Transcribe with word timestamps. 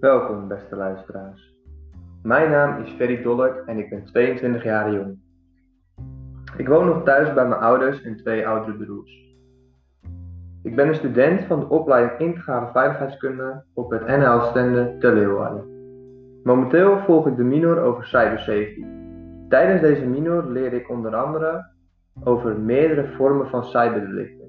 Welkom, 0.00 0.48
beste 0.48 0.76
luisteraars. 0.76 1.54
Mijn 2.22 2.50
naam 2.50 2.82
is 2.82 2.90
Ferry 2.90 3.22
Dollert 3.22 3.66
en 3.66 3.78
ik 3.78 3.90
ben 3.90 4.04
22 4.04 4.64
jaar 4.64 4.92
jong. 4.92 5.18
Ik 6.56 6.68
woon 6.68 6.86
nog 6.86 7.04
thuis 7.04 7.34
bij 7.34 7.48
mijn 7.48 7.60
ouders 7.60 8.02
en 8.02 8.16
twee 8.16 8.46
oudere 8.46 8.76
broers. 8.76 9.34
Ik 10.62 10.76
ben 10.76 10.88
een 10.88 10.94
student 10.94 11.44
van 11.44 11.60
de 11.60 11.68
opleiding 11.68 12.18
Integrale 12.18 12.70
Veiligheidskunde 12.72 13.64
op 13.74 13.90
het 13.90 14.06
NL 14.06 14.40
Stende 14.40 14.96
te 14.98 15.12
Leeuwarden. 15.12 15.64
Momenteel 16.42 16.98
volg 16.98 17.26
ik 17.26 17.36
de 17.36 17.44
minor 17.44 17.80
over 17.80 18.04
cybersafety. 18.04 18.84
Tijdens 19.48 19.80
deze 19.80 20.06
minor 20.06 20.46
leer 20.46 20.72
ik 20.72 20.90
onder 20.90 21.14
andere 21.14 21.66
over 22.24 22.60
meerdere 22.60 23.06
vormen 23.16 23.48
van 23.48 23.64
cyberdelicten. 23.64 24.39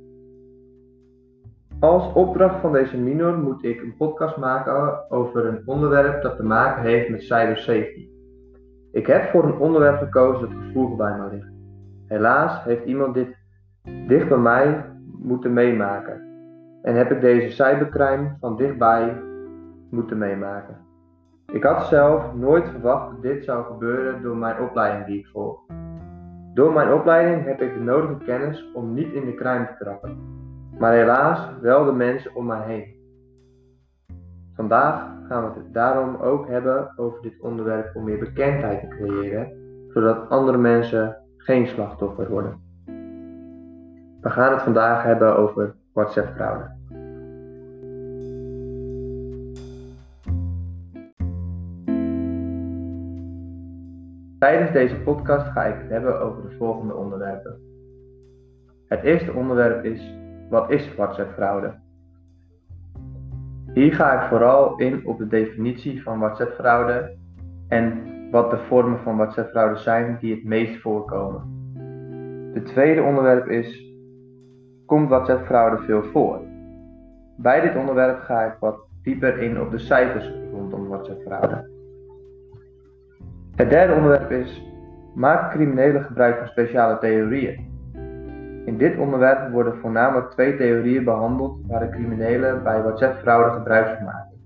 Als 1.81 2.13
opdracht 2.13 2.59
van 2.59 2.71
deze 2.71 2.97
minor 2.97 3.37
moet 3.37 3.63
ik 3.63 3.81
een 3.81 3.95
podcast 3.97 4.37
maken 4.37 5.11
over 5.11 5.45
een 5.45 5.61
onderwerp 5.65 6.21
dat 6.21 6.35
te 6.35 6.43
maken 6.43 6.81
heeft 6.83 7.09
met 7.09 7.21
cybersafety. 7.21 8.09
Ik 8.91 9.07
heb 9.07 9.29
voor 9.29 9.43
een 9.43 9.57
onderwerp 9.57 9.97
gekozen 9.97 10.49
dat 10.49 10.57
gevoelig 10.65 10.97
bij 10.97 11.17
me 11.17 11.29
ligt. 11.31 11.51
Helaas 12.07 12.63
heeft 12.63 12.85
iemand 12.85 13.13
dit 13.13 13.37
dicht 14.07 14.29
bij 14.29 14.37
mij 14.37 14.85
moeten 15.19 15.53
meemaken 15.53 16.21
en 16.81 16.95
heb 16.95 17.11
ik 17.11 17.21
deze 17.21 17.51
cybercrime 17.51 18.35
van 18.39 18.55
dichtbij 18.55 19.21
moeten 19.89 20.17
meemaken. 20.17 20.77
Ik 21.53 21.63
had 21.63 21.85
zelf 21.85 22.33
nooit 22.33 22.69
verwacht 22.69 23.11
dat 23.11 23.21
dit 23.21 23.43
zou 23.43 23.65
gebeuren 23.65 24.21
door 24.21 24.37
mijn 24.37 24.61
opleiding 24.61 25.05
die 25.05 25.19
ik 25.19 25.27
volg. 25.27 25.59
Door 26.53 26.73
mijn 26.73 26.93
opleiding 26.93 27.45
heb 27.45 27.61
ik 27.61 27.73
de 27.73 27.79
nodige 27.79 28.17
kennis 28.25 28.71
om 28.73 28.93
niet 28.93 29.13
in 29.13 29.25
de 29.25 29.35
crime 29.35 29.67
te 29.67 29.83
trappen 29.83 30.40
maar 30.81 30.93
helaas 30.93 31.49
wel 31.59 31.85
de 31.85 31.91
mensen 31.91 32.35
om 32.35 32.45
mij 32.45 32.65
heen. 32.65 32.95
Vandaag 34.55 35.11
gaan 35.27 35.43
we 35.43 35.59
het 35.59 35.73
daarom 35.73 36.15
ook 36.15 36.47
hebben 36.47 36.93
over 36.95 37.21
dit 37.21 37.39
onderwerp 37.39 37.95
om 37.95 38.03
meer 38.03 38.19
bekendheid 38.19 38.79
te 38.79 38.87
creëren, 38.87 39.51
zodat 39.87 40.29
andere 40.29 40.57
mensen 40.57 41.17
geen 41.37 41.67
slachtoffer 41.67 42.29
worden. 42.29 42.61
We 44.21 44.29
gaan 44.29 44.53
het 44.53 44.61
vandaag 44.61 45.03
hebben 45.03 45.37
over 45.37 45.75
WhatsApp-fraude. 45.93 46.69
Tijdens 54.39 54.71
deze 54.71 54.95
podcast 54.95 55.47
ga 55.47 55.63
ik 55.63 55.81
het 55.81 55.89
hebben 55.89 56.21
over 56.21 56.49
de 56.49 56.55
volgende 56.57 56.95
onderwerpen. 56.95 57.59
Het 58.87 59.03
eerste 59.03 59.33
onderwerp 59.33 59.83
is 59.83 60.19
wat 60.51 60.71
is 60.71 60.95
WhatsApp-fraude? 60.95 61.73
Hier 63.73 63.93
ga 63.93 64.21
ik 64.21 64.29
vooral 64.29 64.75
in 64.75 65.05
op 65.05 65.17
de 65.17 65.27
definitie 65.27 66.03
van 66.03 66.19
WhatsApp-fraude 66.19 67.17
en 67.67 68.01
wat 68.31 68.51
de 68.51 68.57
vormen 68.57 68.99
van 68.99 69.17
WhatsApp-fraude 69.17 69.75
zijn 69.79 70.17
die 70.19 70.35
het 70.35 70.43
meest 70.43 70.81
voorkomen. 70.81 71.41
Het 72.53 72.65
tweede 72.65 73.01
onderwerp 73.01 73.47
is: 73.47 73.93
komt 74.85 75.09
WhatsApp-fraude 75.09 75.83
veel 75.83 76.03
voor? 76.03 76.41
Bij 77.37 77.61
dit 77.61 77.75
onderwerp 77.75 78.19
ga 78.19 78.41
ik 78.41 78.55
wat 78.59 78.87
dieper 79.03 79.37
in 79.37 79.61
op 79.61 79.71
de 79.71 79.79
cijfers 79.79 80.31
rondom 80.51 80.87
WhatsApp-fraude. 80.87 81.69
Het 83.55 83.69
derde 83.69 83.93
onderwerp 83.93 84.31
is: 84.31 84.63
maak 85.15 85.51
criminelen 85.51 86.03
gebruik 86.03 86.37
van 86.37 86.47
speciale 86.47 86.97
theorieën? 86.97 87.70
In 88.65 88.77
dit 88.77 88.97
onderwerp 88.97 89.51
worden 89.51 89.77
voornamelijk 89.77 90.31
twee 90.31 90.57
theorieën 90.57 91.03
behandeld 91.03 91.59
waar 91.67 91.79
de 91.79 91.89
criminelen 91.89 92.63
bij 92.63 92.81
WhatsApp-fraude 92.81 93.51
gebruik 93.51 93.95
van 93.95 94.05
maken. 94.05 94.39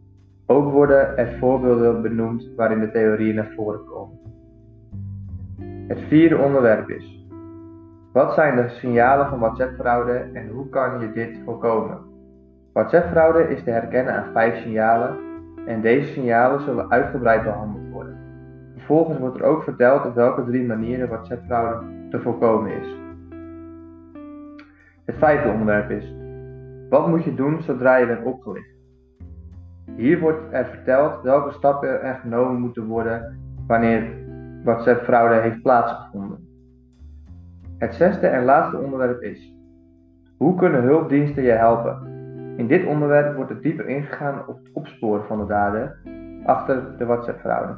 Ook 0.45 0.71
worden 0.71 1.17
er 1.17 1.37
voorbeelden 1.39 2.01
benoemd 2.01 2.49
waarin 2.55 2.79
de 2.79 2.91
theorieën 2.91 3.35
naar 3.35 3.51
voren 3.55 3.85
komen. 3.85 4.17
Het 5.87 5.99
vierde 6.07 6.37
onderwerp 6.37 6.89
is: 6.89 7.25
wat 8.13 8.33
zijn 8.33 8.55
de 8.55 8.69
signalen 8.69 9.27
van 9.27 9.39
WhatsApp-fraude 9.39 10.29
en 10.33 10.49
hoe 10.49 10.69
kan 10.69 10.99
je 10.99 11.11
dit 11.11 11.39
voorkomen? 11.45 11.97
WhatsApp-fraude 12.73 13.49
is 13.49 13.63
te 13.63 13.71
herkennen 13.71 14.13
aan 14.13 14.31
vijf 14.33 14.61
signalen 14.61 15.17
en 15.65 15.81
deze 15.81 16.11
signalen 16.11 16.61
zullen 16.61 16.91
uitgebreid 16.91 17.43
behandeld 17.43 17.89
worden. 17.91 18.17
Vervolgens 18.75 19.19
wordt 19.19 19.39
er 19.39 19.43
ook 19.43 19.63
verteld 19.63 20.05
op 20.05 20.15
welke 20.15 20.43
drie 20.43 20.65
manieren 20.65 21.09
WhatsApp-fraude 21.09 21.85
te 22.09 22.19
voorkomen 22.21 22.71
is. 22.71 23.04
Het 25.05 25.17
vijfde 25.17 25.49
onderwerp 25.49 25.89
is: 25.89 26.13
wat 26.89 27.07
moet 27.07 27.23
je 27.23 27.35
doen 27.35 27.61
zodra 27.61 27.95
je 27.95 28.07
bent 28.07 28.25
opgelicht? 28.25 28.73
Hier 29.95 30.19
wordt 30.19 30.53
er 30.53 30.65
verteld 30.65 31.21
welke 31.21 31.51
stappen 31.51 32.01
er 32.01 32.15
genomen 32.15 32.59
moeten 32.59 32.85
worden 32.85 33.39
wanneer 33.67 34.07
WhatsApp-fraude 34.63 35.35
heeft 35.35 35.61
plaatsgevonden. 35.61 36.47
Het 37.77 37.95
zesde 37.95 38.27
en 38.27 38.43
laatste 38.43 38.77
onderwerp 38.77 39.21
is: 39.21 39.53
hoe 40.37 40.55
kunnen 40.55 40.83
hulpdiensten 40.83 41.43
je 41.43 41.51
helpen? 41.51 42.13
In 42.57 42.67
dit 42.67 42.85
onderwerp 42.85 43.35
wordt 43.35 43.51
er 43.51 43.61
dieper 43.61 43.87
ingegaan 43.87 44.47
op 44.47 44.57
het 44.57 44.73
opsporen 44.73 45.25
van 45.25 45.39
de 45.39 45.45
daden 45.45 45.95
achter 46.45 46.97
de 46.97 47.05
WhatsApp-fraude. 47.05 47.77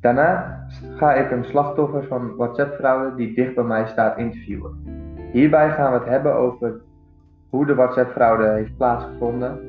Daarna 0.00 0.60
ga 0.96 1.14
ik 1.14 1.30
een 1.30 1.44
slachtoffer 1.44 2.06
van 2.06 2.36
WhatsApp-fraude 2.36 3.16
die 3.16 3.34
dicht 3.34 3.54
bij 3.54 3.64
mij 3.64 3.86
staat 3.86 4.18
interviewen. 4.18 5.04
Hierbij 5.32 5.70
gaan 5.70 5.92
we 5.92 5.98
het 5.98 6.08
hebben 6.08 6.34
over 6.34 6.80
hoe 7.50 7.66
de 7.66 7.74
WhatsApp-fraude 7.74 8.48
heeft 8.48 8.76
plaatsgevonden 8.76 9.60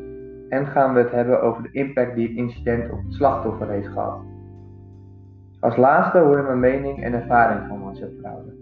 en 0.50 0.66
gaan 0.66 0.94
we 0.94 1.00
het 1.00 1.12
hebben 1.12 1.42
over 1.42 1.64
de 1.64 1.72
impact 1.72 2.16
die 2.16 2.28
het 2.28 2.38
incident 2.38 2.92
op 2.92 2.98
het 3.04 3.14
slachtoffer 3.14 3.70
heeft 3.70 3.88
gehad. 3.88 4.20
Als 5.60 5.78
laatste 5.78 6.18
hoor 6.18 6.38
je 6.38 6.44
mijn 6.44 6.60
mening 6.60 7.04
en 7.04 7.14
ervaring 7.14 7.68
van 7.68 7.82
WhatsApp-fraude. 7.82 8.56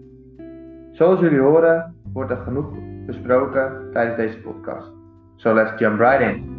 Zoals 0.92 1.20
jullie 1.20 1.40
horen 1.40 1.94
wordt 2.12 2.30
er 2.30 2.36
genoeg 2.36 2.68
besproken 3.06 3.90
tijdens 3.92 4.16
deze 4.16 4.38
podcast. 4.38 4.90
So 5.34 5.54
let's 5.54 5.78
jump 5.78 5.98
right 5.98 6.20
in. 6.20 6.54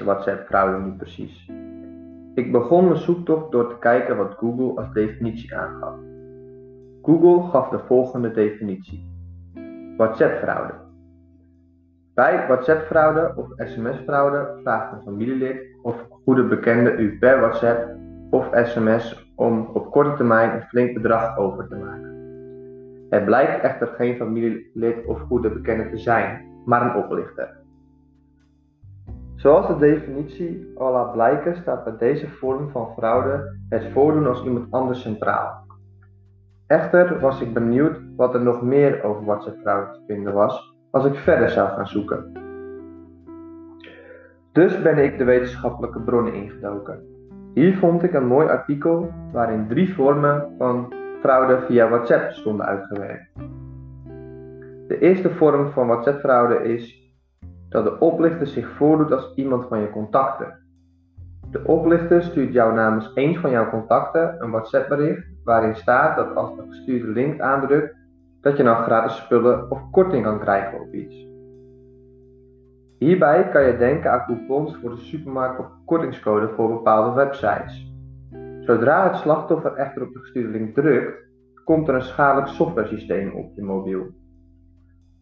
Is 0.00 0.06
WhatsApp-fraude 0.06 0.78
nu 0.78 0.92
precies? 0.96 1.50
Ik 2.34 2.52
begon 2.52 2.84
mijn 2.84 2.96
zoektocht 2.96 3.50
door 3.50 3.68
te 3.68 3.78
kijken 3.78 4.16
wat 4.16 4.34
Google 4.38 4.80
als 4.80 4.92
definitie 4.92 5.56
aangaf. 5.56 5.94
Google 7.02 7.50
gaf 7.50 7.68
de 7.68 7.78
volgende 7.78 8.30
definitie: 8.30 9.08
WhatsApp-fraude. 9.96 10.74
Bij 12.14 12.46
WhatsApp-fraude 12.46 13.32
of 13.36 13.46
sms-fraude 13.56 14.60
vraagt 14.62 14.92
een 14.92 15.02
familielid 15.02 15.56
of 15.82 16.06
goede 16.24 16.44
bekende 16.44 16.92
u 16.92 17.18
per 17.18 17.40
WhatsApp 17.40 17.96
of 18.30 18.48
sms 18.52 19.32
om 19.36 19.70
op 19.72 19.90
korte 19.90 20.14
termijn 20.14 20.54
een 20.54 20.62
flink 20.68 20.94
bedrag 20.94 21.38
over 21.38 21.68
te 21.68 21.76
maken. 21.76 22.14
Het 23.10 23.24
blijkt 23.24 23.62
echter 23.62 23.86
geen 23.86 24.16
familielid 24.16 25.06
of 25.06 25.20
goede 25.20 25.50
bekende 25.50 25.90
te 25.90 25.98
zijn, 25.98 26.46
maar 26.64 26.82
een 26.82 27.04
oplichter. 27.04 27.59
Zoals 29.40 29.66
de 29.66 29.76
definitie 29.76 30.72
al 30.76 30.92
laat 30.92 31.12
blijken, 31.12 31.56
staat 31.56 31.84
bij 31.84 31.96
deze 31.98 32.28
vorm 32.28 32.70
van 32.70 32.92
fraude 32.96 33.56
het 33.68 33.84
voordoen 33.92 34.26
als 34.26 34.44
iemand 34.44 34.66
anders 34.70 35.00
centraal. 35.00 35.64
Echter 36.66 37.20
was 37.20 37.40
ik 37.40 37.54
benieuwd 37.54 38.00
wat 38.16 38.34
er 38.34 38.40
nog 38.40 38.62
meer 38.62 39.02
over 39.02 39.24
WhatsApp-fraude 39.24 39.92
te 39.92 40.00
vinden 40.06 40.32
was 40.32 40.74
als 40.90 41.04
ik 41.04 41.14
verder 41.14 41.48
zou 41.48 41.68
gaan 41.68 41.86
zoeken. 41.86 42.32
Dus 44.52 44.82
ben 44.82 44.98
ik 44.98 45.18
de 45.18 45.24
wetenschappelijke 45.24 46.00
bronnen 46.00 46.34
ingedoken. 46.34 47.00
Hier 47.54 47.76
vond 47.76 48.02
ik 48.02 48.12
een 48.12 48.26
mooi 48.26 48.48
artikel 48.48 49.12
waarin 49.32 49.68
drie 49.68 49.94
vormen 49.94 50.54
van 50.58 50.94
fraude 51.20 51.60
via 51.66 51.88
WhatsApp 51.88 52.30
stonden 52.30 52.66
uitgewerkt. 52.66 53.30
De 54.88 54.98
eerste 54.98 55.30
vorm 55.30 55.70
van 55.70 55.86
WhatsApp-fraude 55.86 56.62
is 56.62 56.99
dat 57.70 57.84
de 57.84 57.98
oplichter 57.98 58.46
zich 58.46 58.68
voordoet 58.68 59.12
als 59.12 59.32
iemand 59.34 59.66
van 59.68 59.80
je 59.80 59.90
contacten. 59.90 60.58
De 61.50 61.64
oplichter 61.64 62.22
stuurt 62.22 62.52
jou 62.52 62.74
namens 62.74 63.10
een 63.14 63.38
van 63.38 63.50
jouw 63.50 63.70
contacten 63.70 64.36
een 64.42 64.50
WhatsApp 64.50 64.88
bericht 64.88 65.26
waarin 65.44 65.74
staat 65.74 66.16
dat 66.16 66.36
als 66.36 66.56
de 66.56 66.62
gestuurde 66.68 67.08
link 67.08 67.40
aandrukt, 67.40 67.96
dat 68.40 68.56
je 68.56 68.62
dan 68.62 68.76
gratis 68.76 69.16
spullen 69.16 69.70
of 69.70 69.90
korting 69.90 70.24
kan 70.24 70.40
krijgen 70.40 70.80
op 70.80 70.94
iets. 70.94 71.28
Hierbij 72.98 73.48
kan 73.48 73.62
je 73.62 73.76
denken 73.76 74.12
aan 74.12 74.24
coupons 74.26 74.76
voor 74.76 74.90
de 74.90 75.00
supermarkt 75.00 75.58
of 75.58 75.66
kortingscode 75.84 76.48
voor 76.48 76.68
bepaalde 76.68 77.14
websites. 77.14 77.92
Zodra 78.60 79.08
het 79.08 79.16
slachtoffer 79.16 79.72
echter 79.72 80.02
op 80.02 80.12
de 80.12 80.18
gestuurde 80.18 80.48
link 80.48 80.74
drukt, 80.74 81.28
komt 81.64 81.88
er 81.88 81.94
een 81.94 82.02
schadelijk 82.02 82.48
softwaresysteem 82.48 83.32
op 83.32 83.52
je 83.54 83.62
mobiel. 83.62 84.06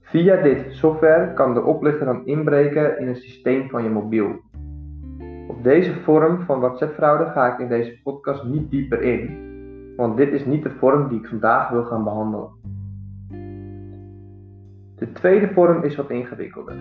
Via 0.08 0.42
dit 0.42 0.72
software 0.72 1.32
kan 1.34 1.54
de 1.54 1.62
oplichter 1.62 2.06
dan 2.06 2.26
inbreken 2.26 2.98
in 2.98 3.08
het 3.08 3.16
systeem 3.16 3.68
van 3.68 3.82
je 3.82 3.90
mobiel. 3.90 4.40
Op 5.48 5.62
deze 5.62 5.94
vorm 5.94 6.40
van 6.40 6.60
WhatsApp-fraude 6.60 7.24
ga 7.24 7.52
ik 7.52 7.58
in 7.58 7.68
deze 7.68 8.00
podcast 8.02 8.44
niet 8.44 8.70
dieper 8.70 9.02
in, 9.02 9.46
want 9.96 10.16
dit 10.16 10.32
is 10.32 10.44
niet 10.44 10.62
de 10.62 10.70
vorm 10.70 11.08
die 11.08 11.18
ik 11.18 11.26
vandaag 11.26 11.70
wil 11.70 11.84
gaan 11.84 12.04
behandelen. 12.04 12.48
De 14.96 15.12
tweede 15.12 15.52
vorm 15.52 15.82
is 15.82 15.96
wat 15.96 16.10
ingewikkelder. 16.10 16.76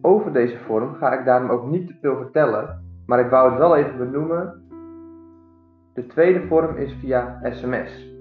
Over 0.00 0.32
deze 0.32 0.58
vorm 0.58 0.94
ga 0.94 1.18
ik 1.18 1.24
daarom 1.24 1.50
ook 1.50 1.66
niet 1.70 1.86
te 1.86 1.94
veel 2.00 2.16
vertellen, 2.16 2.82
maar 3.06 3.20
ik 3.20 3.30
wou 3.30 3.50
het 3.50 3.58
wel 3.58 3.76
even 3.76 3.98
benoemen. 3.98 4.62
De 5.94 6.06
tweede 6.06 6.46
vorm 6.46 6.76
is 6.76 6.96
via 7.00 7.40
sms. 7.42 8.11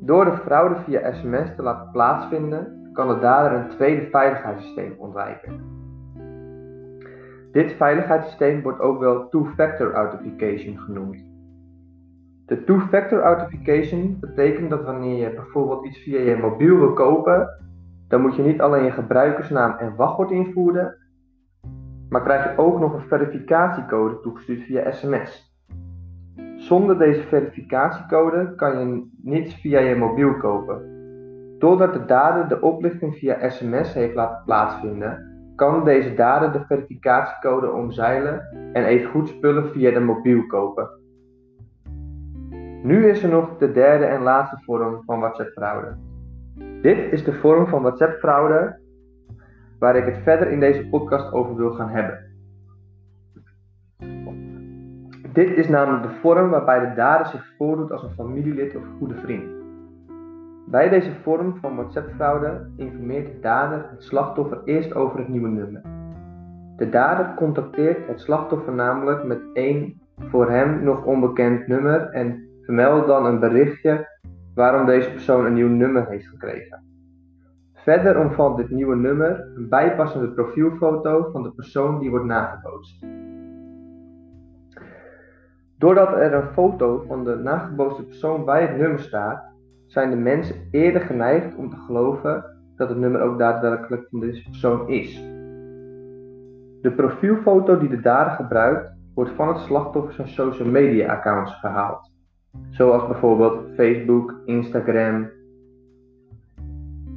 Door 0.00 0.24
de 0.24 0.36
fraude 0.36 0.76
via 0.76 1.12
sms 1.12 1.54
te 1.56 1.62
laten 1.62 1.90
plaatsvinden, 1.90 2.90
kan 2.92 3.08
de 3.08 3.18
dader 3.18 3.52
een 3.52 3.68
tweede 3.68 4.08
veiligheidssysteem 4.10 4.94
ontwijken. 4.98 5.76
Dit 7.52 7.72
veiligheidssysteem 7.72 8.62
wordt 8.62 8.80
ook 8.80 8.98
wel 8.98 9.28
two-factor 9.28 9.92
authentication 9.92 10.78
genoemd. 10.78 11.26
De 12.46 12.64
two-factor 12.64 13.22
authentication 13.22 14.16
betekent 14.20 14.70
dat 14.70 14.84
wanneer 14.84 15.16
je 15.16 15.34
bijvoorbeeld 15.34 15.86
iets 15.86 15.98
via 15.98 16.20
je 16.20 16.36
mobiel 16.36 16.78
wil 16.78 16.92
kopen, 16.92 17.48
dan 18.08 18.20
moet 18.20 18.36
je 18.36 18.42
niet 18.42 18.60
alleen 18.60 18.84
je 18.84 18.90
gebruikersnaam 18.90 19.76
en 19.78 19.96
wachtwoord 19.96 20.30
invoeren, 20.30 20.96
maar 22.08 22.22
krijg 22.22 22.44
je 22.44 22.58
ook 22.58 22.78
nog 22.78 22.94
een 22.94 23.08
verificatiecode 23.08 24.20
toegestuurd 24.20 24.62
via 24.62 24.90
sms. 24.90 25.47
Zonder 26.68 26.98
deze 26.98 27.22
verificatiecode 27.22 28.54
kan 28.54 28.78
je 28.78 29.06
niets 29.22 29.54
via 29.54 29.80
je 29.80 29.96
mobiel 29.96 30.36
kopen. 30.36 30.82
Doordat 31.58 31.92
de 31.92 32.04
dader 32.04 32.48
de 32.48 32.60
oplichting 32.60 33.14
via 33.14 33.48
sms 33.48 33.94
heeft 33.94 34.14
laten 34.14 34.44
plaatsvinden, 34.44 35.18
kan 35.56 35.84
deze 35.84 36.14
dader 36.14 36.52
de 36.52 36.64
verificatiecode 36.66 37.70
omzeilen 37.70 38.40
en 38.72 38.84
even 38.84 39.10
goed 39.10 39.28
spullen 39.28 39.70
via 39.70 39.90
de 39.90 40.00
mobiel 40.00 40.46
kopen. 40.46 40.88
Nu 42.82 43.08
is 43.08 43.22
er 43.22 43.30
nog 43.30 43.58
de 43.58 43.72
derde 43.72 44.04
en 44.04 44.22
laatste 44.22 44.58
vorm 44.64 45.02
van 45.04 45.20
WhatsApp-fraude. 45.20 45.96
Dit 46.82 47.12
is 47.12 47.24
de 47.24 47.32
vorm 47.32 47.66
van 47.66 47.82
WhatsApp-fraude 47.82 48.80
waar 49.78 49.96
ik 49.96 50.04
het 50.04 50.22
verder 50.22 50.50
in 50.50 50.60
deze 50.60 50.88
podcast 50.88 51.32
over 51.32 51.56
wil 51.56 51.70
gaan 51.70 51.90
hebben. 51.90 52.28
Dit 55.38 55.56
is 55.56 55.68
namelijk 55.68 56.02
de 56.02 56.18
vorm 56.20 56.50
waarbij 56.50 56.80
de 56.80 56.94
dader 56.94 57.26
zich 57.26 57.52
voordoet 57.56 57.92
als 57.92 58.02
een 58.02 58.10
familielid 58.10 58.76
of 58.76 58.82
goede 58.98 59.14
vriend. 59.14 59.50
Bij 60.66 60.88
deze 60.88 61.12
vorm 61.22 61.56
van 61.60 61.76
WhatsApp-fraude 61.76 62.70
informeert 62.76 63.26
de 63.26 63.40
dader 63.40 63.86
het 63.90 64.02
slachtoffer 64.02 64.60
eerst 64.64 64.94
over 64.94 65.18
het 65.18 65.28
nieuwe 65.28 65.48
nummer. 65.48 65.82
De 66.76 66.88
dader 66.88 67.34
contacteert 67.34 68.06
het 68.06 68.20
slachtoffer 68.20 68.74
namelijk 68.74 69.24
met 69.24 69.40
één 69.52 70.00
voor 70.18 70.50
hem 70.50 70.82
nog 70.84 71.04
onbekend 71.04 71.66
nummer 71.66 72.00
en 72.10 72.48
vermeldt 72.62 73.06
dan 73.06 73.26
een 73.26 73.40
berichtje 73.40 74.08
waarom 74.54 74.86
deze 74.86 75.10
persoon 75.10 75.46
een 75.46 75.54
nieuw 75.54 75.68
nummer 75.68 76.08
heeft 76.08 76.28
gekregen. 76.28 76.82
Verder 77.74 78.18
omvat 78.18 78.56
dit 78.56 78.70
nieuwe 78.70 78.96
nummer 78.96 79.52
een 79.54 79.68
bijpassende 79.68 80.28
profielfoto 80.28 81.30
van 81.32 81.42
de 81.42 81.52
persoon 81.52 81.98
die 81.98 82.10
wordt 82.10 82.26
nagebootst. 82.26 83.06
Doordat 85.78 86.12
er 86.12 86.34
een 86.34 86.52
foto 86.52 87.04
van 87.06 87.24
de 87.24 87.34
nagebootste 87.34 88.04
persoon 88.04 88.44
bij 88.44 88.62
het 88.62 88.76
nummer 88.76 89.00
staat, 89.00 89.44
zijn 89.86 90.10
de 90.10 90.16
mensen 90.16 90.56
eerder 90.70 91.00
geneigd 91.00 91.56
om 91.56 91.70
te 91.70 91.76
geloven 91.76 92.44
dat 92.76 92.88
het 92.88 92.98
nummer 92.98 93.20
ook 93.20 93.38
daadwerkelijk 93.38 94.06
van 94.10 94.20
deze 94.20 94.42
persoon 94.42 94.88
is. 94.88 95.16
De 96.82 96.92
profielfoto 96.96 97.78
die 97.78 97.88
de 97.88 98.00
dader 98.00 98.32
gebruikt 98.32 98.92
wordt 99.14 99.30
van 99.30 99.48
het 99.48 99.58
slachtoffer 99.58 100.12
zijn 100.12 100.28
social 100.28 100.68
media 100.68 101.12
accounts 101.12 101.54
gehaald, 101.60 102.12
zoals 102.70 103.06
bijvoorbeeld 103.06 103.74
Facebook, 103.74 104.40
Instagram, 104.44 105.30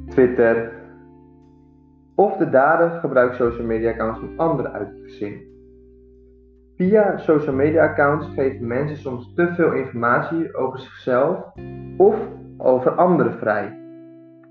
Twitter. 0.08 0.72
Of 2.14 2.36
de 2.36 2.50
dader 2.50 2.90
gebruikt 2.90 3.36
social 3.36 3.66
media 3.66 3.90
accounts 3.90 4.18
van 4.18 4.36
anderen 4.36 4.72
uit 4.72 4.88
het 4.88 4.98
gezin. 5.02 5.51
Via 6.82 7.18
social 7.18 7.54
media 7.54 7.82
accounts 7.82 8.26
geven 8.34 8.66
mensen 8.66 8.96
soms 8.96 9.34
te 9.34 9.52
veel 9.54 9.72
informatie 9.72 10.56
over 10.56 10.78
zichzelf 10.78 11.52
of 11.96 12.16
over 12.58 12.90
anderen 12.90 13.32
vrij. 13.38 13.78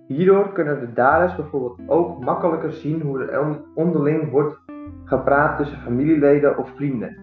Hierdoor 0.07 0.51
kunnen 0.51 0.79
de 0.79 0.93
daders 0.93 1.35
bijvoorbeeld 1.35 1.79
ook 1.87 2.23
makkelijker 2.23 2.71
zien 2.71 3.01
hoe 3.01 3.23
er 3.23 3.61
onderling 3.75 4.31
wordt 4.31 4.59
gepraat 5.03 5.57
tussen 5.57 5.77
familieleden 5.77 6.57
of 6.57 6.69
vrienden. 6.75 7.17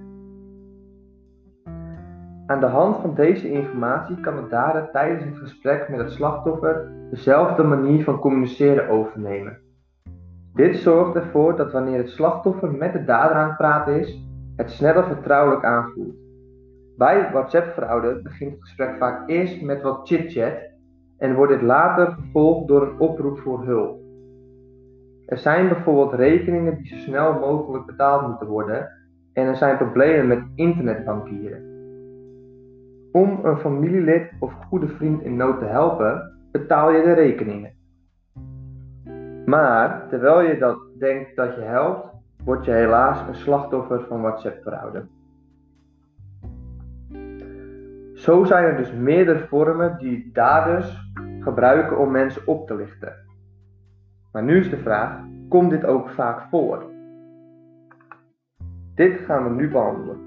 Aan 2.46 2.60
de 2.60 2.66
hand 2.66 2.96
van 2.96 3.14
deze 3.14 3.50
informatie 3.50 4.20
kan 4.20 4.36
de 4.36 4.48
dader 4.48 4.90
tijdens 4.90 5.24
het 5.24 5.36
gesprek 5.36 5.88
met 5.88 5.98
het 5.98 6.10
slachtoffer 6.10 6.92
dezelfde 7.10 7.62
manier 7.62 8.04
van 8.04 8.18
communiceren 8.18 8.88
overnemen. 8.88 9.58
Dit 10.54 10.76
zorgt 10.76 11.14
ervoor 11.14 11.56
dat 11.56 11.72
wanneer 11.72 11.98
het 11.98 12.10
slachtoffer 12.10 12.72
met 12.72 12.92
de 12.92 13.04
dader 13.04 13.36
aan 13.36 13.48
het 13.48 13.56
praten 13.56 14.00
is, 14.00 14.26
het 14.58 14.70
sneller 14.70 15.04
vertrouwelijk 15.04 15.64
aanvoelt. 15.64 16.16
Bij 16.96 17.30
WhatsApp-fraude 17.32 18.20
begint 18.22 18.52
het 18.52 18.60
gesprek 18.60 18.96
vaak 18.96 19.28
eerst 19.28 19.62
met 19.62 19.82
wat 19.82 20.08
chit-chat 20.08 20.54
en 21.18 21.34
wordt 21.34 21.52
dit 21.52 21.62
later 21.62 22.06
gevolgd 22.06 22.68
door 22.68 22.82
een 22.82 23.00
oproep 23.00 23.38
voor 23.38 23.64
hulp. 23.64 24.00
Er 25.26 25.38
zijn 25.38 25.68
bijvoorbeeld 25.68 26.12
rekeningen 26.12 26.76
die 26.76 26.86
zo 26.86 26.96
snel 26.96 27.38
mogelijk 27.38 27.86
betaald 27.86 28.26
moeten 28.26 28.46
worden 28.46 28.88
en 29.32 29.46
er 29.46 29.56
zijn 29.56 29.76
problemen 29.76 30.26
met 30.26 30.44
internetbankieren. 30.54 31.62
Om 33.12 33.40
een 33.42 33.58
familielid 33.58 34.32
of 34.40 34.52
goede 34.52 34.88
vriend 34.88 35.22
in 35.22 35.36
nood 35.36 35.58
te 35.58 35.64
helpen, 35.64 36.38
betaal 36.52 36.90
je 36.92 37.02
de 37.02 37.12
rekeningen. 37.12 37.72
Maar 39.44 40.08
terwijl 40.08 40.40
je 40.40 40.58
dat 40.58 40.78
denkt 40.98 41.36
dat 41.36 41.54
je 41.54 41.60
helpt, 41.60 42.17
word 42.48 42.64
je 42.64 42.70
helaas 42.70 43.28
een 43.28 43.34
slachtoffer 43.34 44.04
van 44.08 44.20
WhatsApp-fraude. 44.20 45.06
Zo 48.14 48.44
zijn 48.44 48.64
er 48.64 48.76
dus 48.76 48.92
meerdere 48.92 49.46
vormen 49.46 49.98
die 49.98 50.30
daders 50.32 51.12
gebruiken 51.40 51.98
om 51.98 52.10
mensen 52.10 52.46
op 52.46 52.66
te 52.66 52.74
lichten. 52.74 53.12
Maar 54.32 54.42
nu 54.42 54.58
is 54.58 54.70
de 54.70 54.78
vraag: 54.78 55.20
komt 55.48 55.70
dit 55.70 55.84
ook 55.84 56.10
vaak 56.10 56.48
voor? 56.50 56.90
Dit 58.94 59.20
gaan 59.20 59.44
we 59.44 59.50
nu 59.50 59.70
behandelen. 59.70 60.26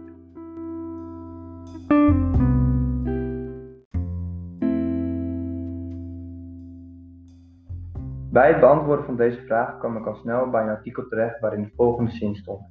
Bij 8.31 8.47
het 8.47 8.59
beantwoorden 8.59 9.05
van 9.05 9.15
deze 9.15 9.41
vraag 9.41 9.77
kwam 9.77 9.97
ik 9.97 10.05
al 10.05 10.15
snel 10.15 10.49
bij 10.49 10.63
een 10.63 10.69
artikel 10.69 11.07
terecht 11.07 11.39
waarin 11.39 11.63
de 11.63 11.71
volgende 11.75 12.11
zin 12.11 12.35
stond. 12.35 12.61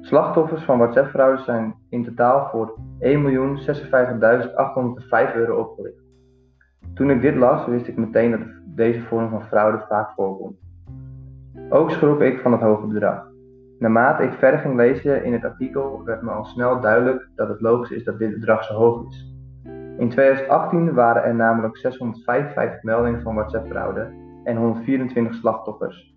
Slachtoffers 0.00 0.62
van 0.62 0.78
WhatsApp-fraude 0.78 1.42
zijn 1.42 1.74
in 1.88 2.04
totaal 2.04 2.48
voor 2.50 2.74
1.056.805 3.00 5.34
euro 5.34 5.60
opgelicht. 5.60 6.02
Toen 6.94 7.10
ik 7.10 7.20
dit 7.20 7.36
las, 7.36 7.66
wist 7.66 7.86
ik 7.86 7.96
meteen 7.96 8.30
dat 8.30 8.40
deze 8.64 9.02
vorm 9.02 9.30
van 9.30 9.44
fraude 9.44 9.84
vaak 9.88 10.10
voorkomt. 10.10 10.56
Ook 11.68 11.90
schrok 11.90 12.20
ik 12.20 12.40
van 12.40 12.52
het 12.52 12.60
hoge 12.60 12.86
bedrag. 12.86 13.26
Naarmate 13.78 14.22
ik 14.22 14.32
verder 14.32 14.60
ging 14.60 14.76
lezen 14.76 15.24
in 15.24 15.32
het 15.32 15.44
artikel, 15.44 16.04
werd 16.04 16.22
me 16.22 16.30
al 16.30 16.44
snel 16.44 16.80
duidelijk 16.80 17.28
dat 17.34 17.48
het 17.48 17.60
logisch 17.60 17.90
is 17.90 18.04
dat 18.04 18.18
dit 18.18 18.32
bedrag 18.32 18.64
zo 18.64 18.74
hoog 18.74 19.06
is. 19.08 19.34
In 19.98 20.08
2018 20.08 20.94
waren 20.94 21.24
er 21.24 21.34
namelijk 21.34 21.76
655 21.76 22.82
meldingen 22.82 23.22
van 23.22 23.34
WhatsApp-fraude 23.34 24.22
en 24.44 24.56
124 24.56 25.34
slachtoffers. 25.34 26.14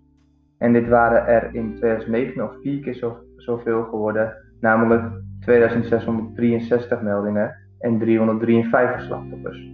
En 0.58 0.74
dit 0.74 0.88
waren 0.88 1.28
er 1.28 1.56
in 1.56 1.76
2019 1.76 2.42
nog 2.42 2.56
vier 2.62 2.82
keer 2.82 2.94
zo, 2.94 3.18
zoveel 3.36 3.84
geworden, 3.84 4.34
namelijk 4.60 5.04
2663 5.40 7.02
meldingen 7.02 7.56
en 7.80 8.00
353 8.00 9.02
slachtoffers. 9.02 9.74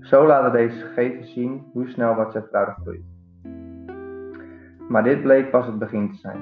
Zo 0.00 0.26
laten 0.26 0.52
deze 0.52 0.86
gegevens 0.86 1.32
zien 1.32 1.62
hoe 1.72 1.88
snel 1.88 2.14
WhatsApp-fraude 2.14 2.74
groeit. 2.80 3.04
Maar 4.88 5.02
dit 5.02 5.22
bleek 5.22 5.50
pas 5.50 5.66
het 5.66 5.78
begin 5.78 6.10
te 6.10 6.18
zijn. 6.18 6.38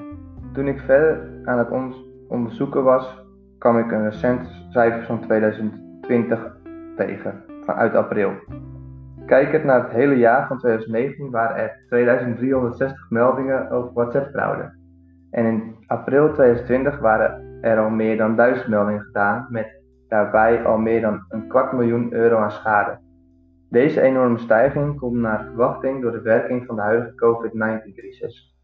Toen 0.53 0.67
ik 0.67 0.79
verder 0.79 1.29
aan 1.43 1.57
het 1.57 1.97
onderzoeken 2.27 2.83
was, 2.83 3.25
kwam 3.57 3.77
ik 3.77 3.91
een 3.91 4.03
recent 4.03 4.65
cijfer 4.69 5.05
van 5.05 5.21
2020 5.21 6.57
tegen, 6.95 7.43
vanuit 7.65 7.93
april. 7.93 8.31
Kijkend 9.29 9.63
naar 9.63 9.83
het 9.83 9.91
hele 9.91 10.17
jaar 10.17 10.47
van 10.47 10.57
2019 10.57 11.31
waren 11.31 11.55
er 11.55 11.83
2360 11.87 13.09
meldingen 13.09 13.69
over 13.69 13.93
WhatsApp-fraude. 13.93 14.71
En 15.31 15.45
in 15.45 15.75
april 15.87 16.33
2020 16.33 16.99
waren 16.99 17.57
er 17.61 17.79
al 17.79 17.89
meer 17.89 18.17
dan 18.17 18.35
1000 18.35 18.67
meldingen 18.67 19.01
gedaan, 19.01 19.47
met 19.49 19.81
daarbij 20.07 20.65
al 20.65 20.77
meer 20.77 21.01
dan 21.01 21.25
een 21.29 21.47
kwart 21.47 21.71
miljoen 21.71 22.13
euro 22.13 22.37
aan 22.37 22.51
schade. 22.51 22.99
Deze 23.69 24.01
enorme 24.01 24.37
stijging 24.37 24.99
komt 24.99 25.19
naar 25.19 25.43
verwachting 25.45 26.01
door 26.01 26.11
de 26.11 26.21
werking 26.21 26.65
van 26.65 26.75
de 26.75 26.81
huidige 26.81 27.15
COVID-19-crisis. 27.15 28.55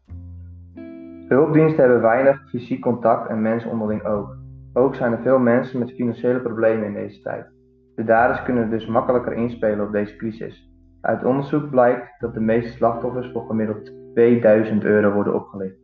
hulpdiensten 1.28 1.84
hebben 1.84 2.02
weinig 2.02 2.48
fysiek 2.48 2.80
contact 2.80 3.28
en 3.28 3.42
mensen 3.42 3.70
onderling 3.70 4.04
ook. 4.04 4.36
Ook 4.72 4.94
zijn 4.94 5.12
er 5.12 5.22
veel 5.22 5.38
mensen 5.38 5.78
met 5.78 5.92
financiële 5.92 6.40
problemen 6.40 6.86
in 6.86 6.94
deze 6.94 7.20
tijd. 7.20 7.55
De 7.96 8.04
daders 8.04 8.42
kunnen 8.42 8.70
dus 8.70 8.86
makkelijker 8.86 9.32
inspelen 9.32 9.86
op 9.86 9.92
deze 9.92 10.16
crisis. 10.16 10.70
Uit 11.00 11.24
onderzoek 11.24 11.70
blijkt 11.70 12.20
dat 12.20 12.34
de 12.34 12.40
meeste 12.40 12.72
slachtoffers 12.72 13.30
voor 13.32 13.46
gemiddeld 13.46 13.92
2000 14.14 14.84
euro 14.84 15.12
worden 15.12 15.34
opgelicht. 15.34 15.76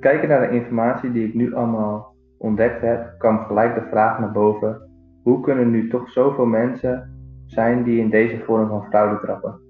Kijken 0.00 0.28
naar 0.28 0.48
de 0.48 0.54
informatie 0.54 1.12
die 1.12 1.28
ik 1.28 1.34
nu 1.34 1.54
allemaal 1.54 2.14
ontdekt 2.38 2.80
heb, 2.80 3.14
kwam 3.18 3.38
gelijk 3.38 3.74
de 3.74 3.86
vraag 3.90 4.18
naar 4.18 4.32
boven: 4.32 4.90
hoe 5.22 5.40
kunnen 5.40 5.70
nu 5.70 5.88
toch 5.88 6.10
zoveel 6.10 6.46
mensen 6.46 7.10
zijn 7.46 7.82
die 7.82 8.00
in 8.00 8.10
deze 8.10 8.38
vorm 8.38 8.68
van 8.68 8.84
fraude 8.84 9.20
trappen? 9.20 9.60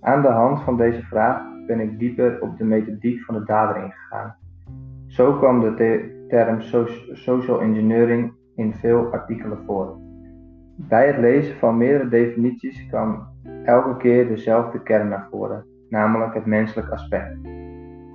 Aan 0.00 0.22
de 0.22 0.28
hand 0.28 0.60
van 0.62 0.76
deze 0.76 1.02
vraag 1.02 1.50
ben 1.66 1.80
ik 1.80 1.98
dieper 1.98 2.42
op 2.42 2.58
de 2.58 2.64
methodiek 2.64 3.24
van 3.24 3.34
de 3.34 3.44
dader 3.44 3.82
ingegaan. 3.82 4.36
Zo 5.06 5.32
kwam 5.32 5.60
de 5.60 6.24
term 6.28 6.60
social 7.12 7.60
engineering 7.60 8.32
in 8.54 8.74
veel 8.74 9.12
artikelen 9.12 9.58
voor. 9.66 9.98
Bij 10.76 11.06
het 11.06 11.18
lezen 11.18 11.56
van 11.56 11.76
meerdere 11.76 12.08
definities 12.08 12.86
kwam 12.86 13.26
elke 13.64 13.96
keer 13.96 14.28
dezelfde 14.28 14.82
kern 14.82 15.08
naar 15.08 15.26
voren, 15.30 15.64
namelijk 15.88 16.34
het 16.34 16.46
menselijk 16.46 16.88
aspect. 16.90 17.42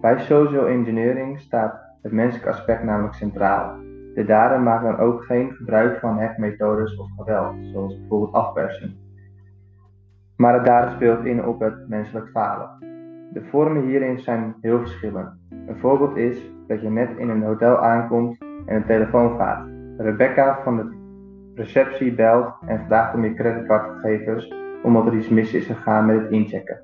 Bij 0.01 0.19
social 0.19 0.67
engineering 0.67 1.39
staat 1.39 1.79
het 2.01 2.11
menselijk 2.11 2.47
aspect 2.47 2.83
namelijk 2.83 3.13
centraal. 3.13 3.77
De 4.13 4.25
dader 4.25 4.61
maakt 4.61 4.83
dan 4.83 4.97
ook 4.97 5.23
geen 5.23 5.51
gebruik 5.51 5.99
van 5.99 6.17
hekmethodes 6.17 6.97
of 6.97 7.07
geweld, 7.17 7.55
zoals 7.61 7.99
bijvoorbeeld 7.99 8.33
afpersing. 8.33 8.93
Maar 10.37 10.53
het 10.53 10.65
dader 10.65 10.91
speelt 10.91 11.25
in 11.25 11.45
op 11.45 11.59
het 11.59 11.87
menselijk 11.87 12.29
falen. 12.29 12.69
De 13.35 13.43
vormen 13.43 13.85
hierin 13.85 14.19
zijn 14.19 14.55
heel 14.61 14.79
verschillend. 14.79 15.29
Een 15.49 15.77
voorbeeld 15.77 16.17
is 16.17 16.51
dat 16.67 16.81
je 16.81 16.89
net 16.89 17.17
in 17.17 17.29
een 17.29 17.43
hotel 17.43 17.77
aankomt 17.77 18.37
en 18.65 18.79
de 18.79 18.85
telefoon 18.87 19.37
gaat. 19.37 19.67
Rebecca 19.97 20.59
van 20.63 20.77
de 20.77 20.95
receptie 21.55 22.13
belt 22.13 22.53
en 22.65 22.85
vraagt 22.85 23.15
om 23.15 23.23
je 23.23 23.33
creditcardgegevens 23.33 24.53
omdat 24.83 25.05
er 25.05 25.13
iets 25.13 25.29
mis 25.29 25.53
is 25.53 25.65
gegaan 25.65 26.05
met 26.05 26.21
het 26.21 26.31
inchecken. 26.31 26.83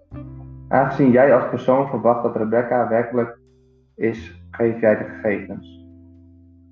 Aangezien 0.67 1.11
jij 1.11 1.35
als 1.35 1.49
persoon 1.49 1.87
verwacht 1.87 2.23
dat 2.23 2.35
Rebecca 2.35 2.87
werkelijk 2.87 3.39
is, 3.95 4.45
geef 4.51 4.79
jij 4.79 4.97
de 4.97 5.03
gegevens. 5.03 5.87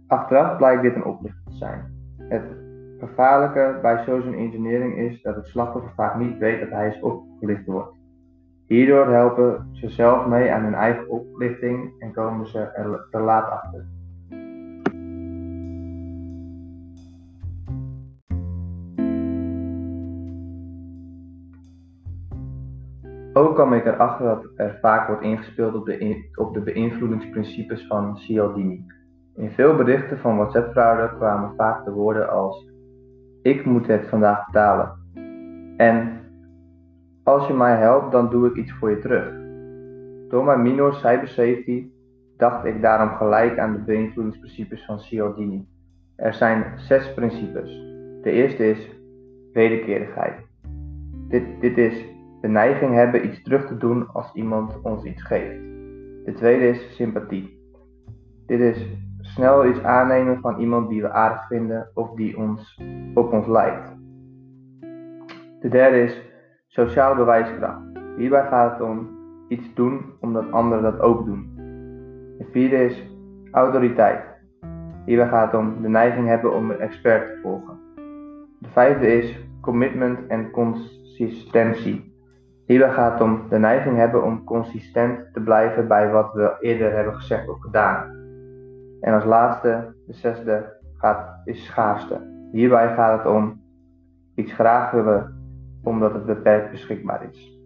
Achteraf 0.08 0.58
blijkt 0.58 0.82
dit 0.82 0.96
een 0.96 1.06
oplichting 1.06 1.46
te 1.46 1.56
zijn. 1.56 1.94
Het 2.18 2.44
gevaarlijke 3.00 3.80
bij 3.82 3.98
social 3.98 4.34
engineering 4.34 4.98
is 4.98 5.22
dat 5.22 5.36
het 5.36 5.48
slachtoffer 5.48 5.92
vaak 5.96 6.16
niet 6.16 6.38
weet 6.38 6.60
dat 6.60 6.70
hij 6.70 6.88
is 6.88 7.02
opgelicht 7.02 7.66
wordt. 7.66 7.99
Hierdoor 8.70 9.08
helpen 9.08 9.70
ze 9.72 9.90
zelf 9.90 10.26
mee 10.26 10.52
aan 10.52 10.64
hun 10.64 10.74
eigen 10.74 11.10
oplichting 11.10 11.94
en 12.00 12.14
komen 12.14 12.48
ze 12.48 12.60
er 12.60 13.08
te 13.12 13.20
laat 13.20 13.50
achter. 13.50 13.86
Ook 23.34 23.56
kwam 23.56 23.74
ik 23.74 23.86
erachter 23.86 24.26
dat 24.26 24.52
er 24.56 24.78
vaak 24.82 25.08
wordt 25.08 25.24
ingespeeld 25.24 25.76
op 25.76 25.86
de, 25.86 26.30
op 26.36 26.54
de 26.54 26.62
beïnvloedingsprincipes 26.62 27.88
van 27.88 28.18
Cialdini. 28.18 28.86
In 29.36 29.52
veel 29.52 29.76
berichten 29.76 30.20
van 30.20 30.38
WhatsApp-fraude 30.38 31.18
kwamen 31.18 31.56
vaak 31.56 31.86
de 31.86 31.92
woorden 31.92 32.30
als: 32.30 32.70
Ik 33.42 33.66
moet 33.66 33.88
het 33.88 34.08
vandaag 34.08 34.46
betalen. 34.46 34.92
En 35.78 36.19
als 37.30 37.48
je 37.48 37.54
mij 37.54 37.76
helpt, 37.76 38.12
dan 38.12 38.30
doe 38.30 38.48
ik 38.48 38.56
iets 38.56 38.72
voor 38.72 38.90
je 38.90 39.00
terug. 39.00 39.34
Door 40.30 40.44
mijn 40.44 40.62
minor 40.62 40.94
cybersafety 40.94 41.88
dacht 42.38 42.66
ik 42.66 42.82
daarom 42.82 43.10
gelijk 43.10 43.58
aan 43.58 43.74
de 43.74 43.80
beïnvloedingsprincipes 43.80 44.86
van 44.86 45.00
Cialdini. 45.00 45.68
Er 46.16 46.34
zijn 46.34 46.74
zes 46.76 47.14
principes. 47.14 47.70
De 48.22 48.32
eerste 48.32 48.70
is 48.70 48.90
wederkerigheid. 49.54 50.34
Dit, 51.28 51.44
dit 51.60 51.78
is 51.78 52.06
de 52.42 52.48
neiging 52.48 52.94
hebben 52.94 53.26
iets 53.26 53.44
terug 53.44 53.68
te 53.68 53.78
doen 53.78 54.08
als 54.14 54.32
iemand 54.34 54.82
ons 54.82 55.04
iets 55.04 55.24
geeft. 55.24 55.60
De 56.26 56.34
tweede 56.36 56.68
is 56.68 56.96
sympathie. 56.96 57.60
Dit 58.46 58.60
is 58.60 58.88
snel 59.20 59.66
iets 59.66 59.84
aannemen 59.84 60.40
van 60.40 60.60
iemand 60.60 60.90
die 60.90 61.02
we 61.02 61.12
aardig 61.12 61.48
vinden 61.48 61.90
of 61.94 62.12
die 62.16 62.38
ons, 62.38 62.82
op 63.14 63.34
ons 63.34 63.48
lijkt. 63.48 63.98
De 65.60 65.70
derde 65.70 66.04
is 66.04 66.29
sociale 66.86 67.16
bewijskracht. 67.16 67.82
Hierbij 68.18 68.48
gaat 68.48 68.72
het 68.72 68.82
om 68.82 69.10
iets 69.48 69.74
doen 69.74 70.02
omdat 70.20 70.52
anderen 70.52 70.84
dat 70.84 71.00
ook 71.00 71.26
doen. 71.26 71.52
De 72.38 72.46
vierde 72.52 72.86
is 72.86 73.04
autoriteit. 73.52 74.24
Hierbij 75.06 75.28
gaat 75.28 75.52
het 75.52 75.62
om 75.62 75.82
de 75.82 75.90
neiging 75.90 76.28
hebben 76.28 76.54
om 76.54 76.72
een 76.72 76.80
expert 76.80 77.28
te 77.28 77.40
volgen. 77.42 77.80
De 78.60 78.70
vijfde 78.72 79.08
is 79.18 79.40
commitment 79.62 80.28
en 80.28 80.52
consistentie. 80.52 82.14
Hierbij 82.66 82.92
gaat 82.92 83.12
het 83.12 83.22
om 83.22 83.42
de 83.50 83.60
neiging 83.60 83.98
hebben 83.98 84.24
om 84.24 84.44
consistent 84.44 85.34
te 85.34 85.42
blijven 85.42 85.88
bij 85.88 86.12
wat 86.12 86.34
we 86.34 86.56
eerder 86.60 86.92
hebben 86.96 87.14
gezegd 87.14 87.50
of 87.50 87.60
gedaan. 87.60 88.18
En 89.02 89.14
als 89.14 89.26
laatste, 89.26 89.94
de 90.08 90.14
zesde, 90.14 90.78
gaat, 90.98 91.42
is 91.46 91.66
schaarste. 91.66 92.48
Hierbij 92.52 92.94
gaat 92.94 93.18
het 93.18 93.34
om 93.34 93.62
iets 94.36 94.54
graag 94.54 94.92
willen 94.92 95.39
omdat 95.84 96.14
het 96.14 96.26
beperkt 96.26 96.72
beschikbaar 96.72 97.30
is. 97.32 97.60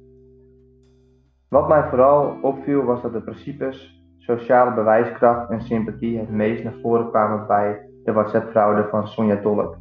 Wat 1.50 1.68
mij 1.68 1.84
vooral 1.90 2.38
opviel 2.42 2.84
was 2.84 3.02
dat 3.02 3.14
de 3.14 3.22
principes 3.22 4.04
sociale 4.18 4.74
bewijskracht 4.74 5.50
en 5.50 5.62
sympathie 5.62 6.20
het 6.20 6.30
meest 6.30 6.64
naar 6.64 6.80
voren 6.82 7.10
kwamen 7.10 7.48
bij 7.48 7.90
de 8.04 8.12
WhatsApp-fraude 8.12 8.88
van 8.90 9.08
Sonja 9.08 9.36
Dolk. 9.36 9.78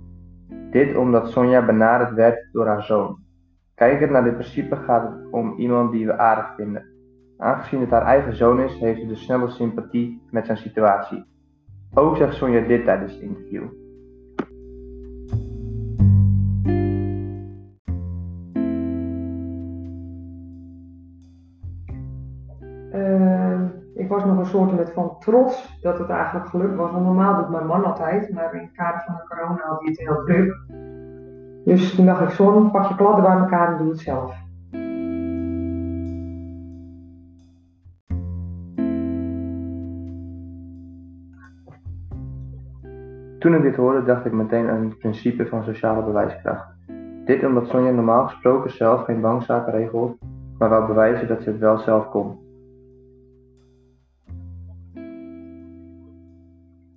Dit 0.71 0.97
omdat 0.97 1.31
Sonja 1.31 1.65
benaderd 1.65 2.13
werd 2.13 2.49
door 2.53 2.67
haar 2.67 2.83
zoon. 2.83 3.19
Kijkend 3.75 4.11
naar 4.11 4.25
dit 4.25 4.35
principe 4.35 4.77
gaat 4.77 5.03
het 5.03 5.31
om 5.31 5.59
iemand 5.59 5.93
die 5.93 6.07
we 6.07 6.19
aardig 6.19 6.55
vinden. 6.57 6.87
Aangezien 7.39 7.81
het 7.81 7.91
haar 7.91 8.07
eigen 8.07 8.37
zoon 8.37 8.61
is, 8.61 8.79
heeft 8.79 9.01
ze 9.01 9.07
dus 9.07 9.23
snelle 9.23 9.49
sympathie 9.49 10.23
met 10.31 10.47
zijn 10.47 10.59
situatie. 10.59 11.25
Ook 11.95 12.17
zegt 12.17 12.35
Sonja 12.35 12.61
dit 12.61 12.85
tijdens 12.85 13.13
het 13.13 13.23
interview. 13.23 13.82
Trots 25.23 25.79
dat 25.81 25.99
het 25.99 26.09
eigenlijk 26.09 26.49
gelukt 26.49 26.77
was. 26.77 26.91
Want 26.91 27.05
normaal 27.05 27.37
doet 27.37 27.51
mijn 27.51 27.67
man 27.67 27.85
altijd, 27.85 28.33
maar 28.35 28.55
in 28.55 28.61
het 28.61 28.73
kader 28.73 29.03
van 29.07 29.15
de 29.15 29.35
corona 29.35 29.63
had 29.67 29.81
hij 29.81 29.89
het 29.89 29.99
heel 29.99 30.25
druk. 30.25 30.57
Dus 31.65 31.95
toen 31.95 32.07
dacht 32.07 32.23
ik, 32.23 32.29
Zon, 32.29 32.71
pak 32.71 32.89
je 32.89 32.95
kladden 32.95 33.25
bij 33.25 33.37
elkaar 33.37 33.73
en 33.73 33.79
doe 33.79 33.89
het 33.89 34.01
zelf. 34.01 34.35
Toen 43.39 43.55
ik 43.55 43.63
dit 43.63 43.77
hoorde, 43.77 44.05
dacht 44.05 44.25
ik 44.25 44.33
meteen 44.33 44.69
aan 44.69 44.85
het 44.85 44.99
principe 44.99 45.47
van 45.47 45.65
sociale 45.65 46.03
bewijskracht. 46.05 46.67
Dit 47.25 47.45
omdat 47.45 47.67
Sonja 47.67 47.91
normaal 47.91 48.27
gesproken 48.27 48.71
zelf 48.71 49.05
geen 49.05 49.21
bankzaken 49.21 49.73
regelt, 49.73 50.19
maar 50.59 50.69
wou 50.69 50.87
bewijzen 50.87 51.29
dat 51.29 51.43
ze 51.43 51.51
het 51.51 51.59
wel 51.59 51.79
zelf 51.79 52.09
kon. 52.09 52.42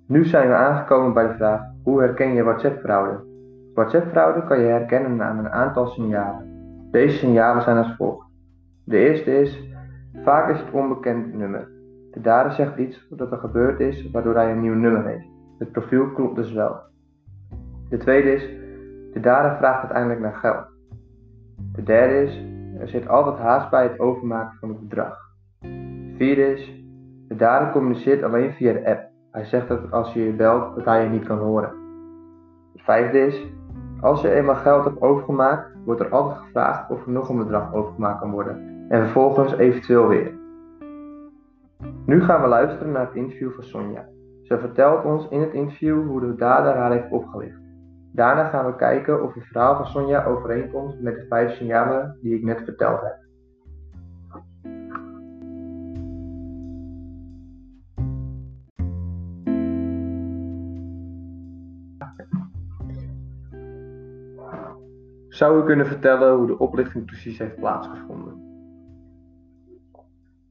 Nu 0.06 0.24
zijn 0.24 0.48
we 0.48 0.54
aangekomen 0.54 1.12
bij 1.12 1.26
de 1.26 1.34
vraag: 1.34 1.60
hoe 1.82 2.00
herken 2.00 2.34
je 2.34 2.42
WhatsApp-fraude? 2.42 3.24
WhatsApp-fraude 3.74 4.44
kan 4.44 4.60
je 4.60 4.66
herkennen 4.66 5.22
aan 5.22 5.38
een 5.38 5.50
aantal 5.50 5.86
signalen. 5.86 6.46
Deze 6.90 7.16
signalen 7.16 7.62
zijn 7.62 7.76
als 7.76 7.94
volgt. 7.96 8.26
De 8.84 8.98
eerste 8.98 9.40
is, 9.40 9.70
vaak 10.24 10.50
is 10.50 10.60
het 10.60 10.70
onbekend 10.70 11.34
nummer. 11.34 11.68
De 12.10 12.20
dader 12.20 12.52
zegt 12.52 12.76
iets 12.76 13.06
dat 13.10 13.32
er 13.32 13.38
gebeurd 13.38 13.80
is 13.80 14.10
waardoor 14.10 14.34
hij 14.34 14.50
een 14.50 14.60
nieuw 14.60 14.74
nummer 14.74 15.06
heeft. 15.06 15.26
Het 15.58 15.72
profiel 15.72 16.12
klopt 16.12 16.36
dus 16.36 16.52
wel. 16.52 16.80
De 17.88 17.96
tweede 17.96 18.32
is, 18.32 18.42
de 19.12 19.20
dader 19.20 19.56
vraagt 19.56 19.80
uiteindelijk 19.80 20.20
naar 20.20 20.34
geld. 20.34 20.66
De 21.72 21.82
derde 21.82 22.22
is, 22.22 22.44
er 22.80 22.88
zit 22.88 23.08
altijd 23.08 23.38
haast 23.38 23.70
bij 23.70 23.82
het 23.82 23.98
overmaken 23.98 24.58
van 24.58 24.68
het 24.68 24.80
bedrag. 24.80 25.18
De 25.60 26.14
vierde 26.16 26.52
is, 26.52 26.84
de 27.28 27.36
dader 27.36 27.72
communiceert 27.72 28.22
alleen 28.22 28.52
via 28.52 28.72
de 28.72 28.86
app. 28.86 29.14
Hij 29.36 29.44
zegt 29.44 29.68
dat 29.68 29.90
als 29.90 30.12
je 30.12 30.24
je 30.24 30.32
belt 30.32 30.74
dat 30.76 30.84
hij 30.84 31.02
je 31.02 31.08
niet 31.08 31.24
kan 31.26 31.38
horen. 31.38 31.70
De 32.72 32.82
vijfde 32.82 33.18
is, 33.18 33.46
als 34.00 34.20
je 34.20 34.30
eenmaal 34.30 34.54
geld 34.54 34.84
hebt 34.84 35.00
overgemaakt, 35.00 35.70
wordt 35.84 36.00
er 36.00 36.08
altijd 36.08 36.38
gevraagd 36.38 36.90
of 36.90 37.06
er 37.06 37.12
nog 37.12 37.28
een 37.28 37.36
bedrag 37.36 37.74
overgemaakt 37.74 38.20
kan 38.20 38.30
worden 38.30 38.86
en 38.88 39.00
vervolgens 39.02 39.52
eventueel 39.52 40.06
weer. 40.06 40.32
Nu 42.06 42.22
gaan 42.22 42.42
we 42.42 42.48
luisteren 42.48 42.92
naar 42.92 43.06
het 43.06 43.14
interview 43.14 43.50
van 43.52 43.64
Sonja. 43.64 44.04
Ze 44.42 44.58
vertelt 44.58 45.04
ons 45.04 45.28
in 45.28 45.40
het 45.40 45.52
interview 45.52 46.06
hoe 46.06 46.20
de 46.20 46.34
dader 46.34 46.74
haar 46.74 46.92
heeft 46.92 47.10
opgelicht. 47.10 47.60
Daarna 48.12 48.48
gaan 48.48 48.66
we 48.66 48.76
kijken 48.76 49.22
of 49.22 49.34
het 49.34 49.46
verhaal 49.46 49.76
van 49.76 49.86
Sonja 49.86 50.24
overeenkomt 50.24 51.02
met 51.02 51.14
de 51.14 51.26
vijf 51.28 51.56
signalen 51.56 52.18
die 52.22 52.36
ik 52.36 52.44
net 52.44 52.62
verteld 52.64 53.00
heb. 53.00 53.25
Zou 65.36 65.60
u 65.60 65.64
kunnen 65.64 65.86
vertellen 65.86 66.36
hoe 66.36 66.46
de 66.46 66.58
oplichting 66.58 67.04
precies 67.04 67.38
heeft 67.38 67.56
plaatsgevonden? 67.56 68.44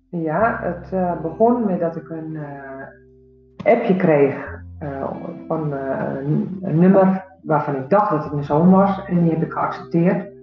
Ja, 0.09 0.59
het 0.61 0.91
uh, 0.93 1.21
begon 1.21 1.65
met 1.65 1.79
dat 1.79 1.95
ik 1.95 2.09
een 2.09 2.31
uh, 2.31 3.73
appje 3.73 3.95
kreeg 3.95 4.63
uh, 4.83 5.11
van 5.47 5.71
een, 5.71 6.59
een, 6.61 6.79
nummer 6.79 7.25
waarvan 7.43 7.75
ik 7.75 7.89
dacht 7.89 8.09
dat 8.11 8.23
het 8.23 8.31
mijn 8.31 8.43
zoon 8.43 8.69
was 8.71 9.05
en 9.05 9.21
die 9.21 9.31
heb 9.31 9.41
ik 9.41 9.51
geaccepteerd. 9.51 10.33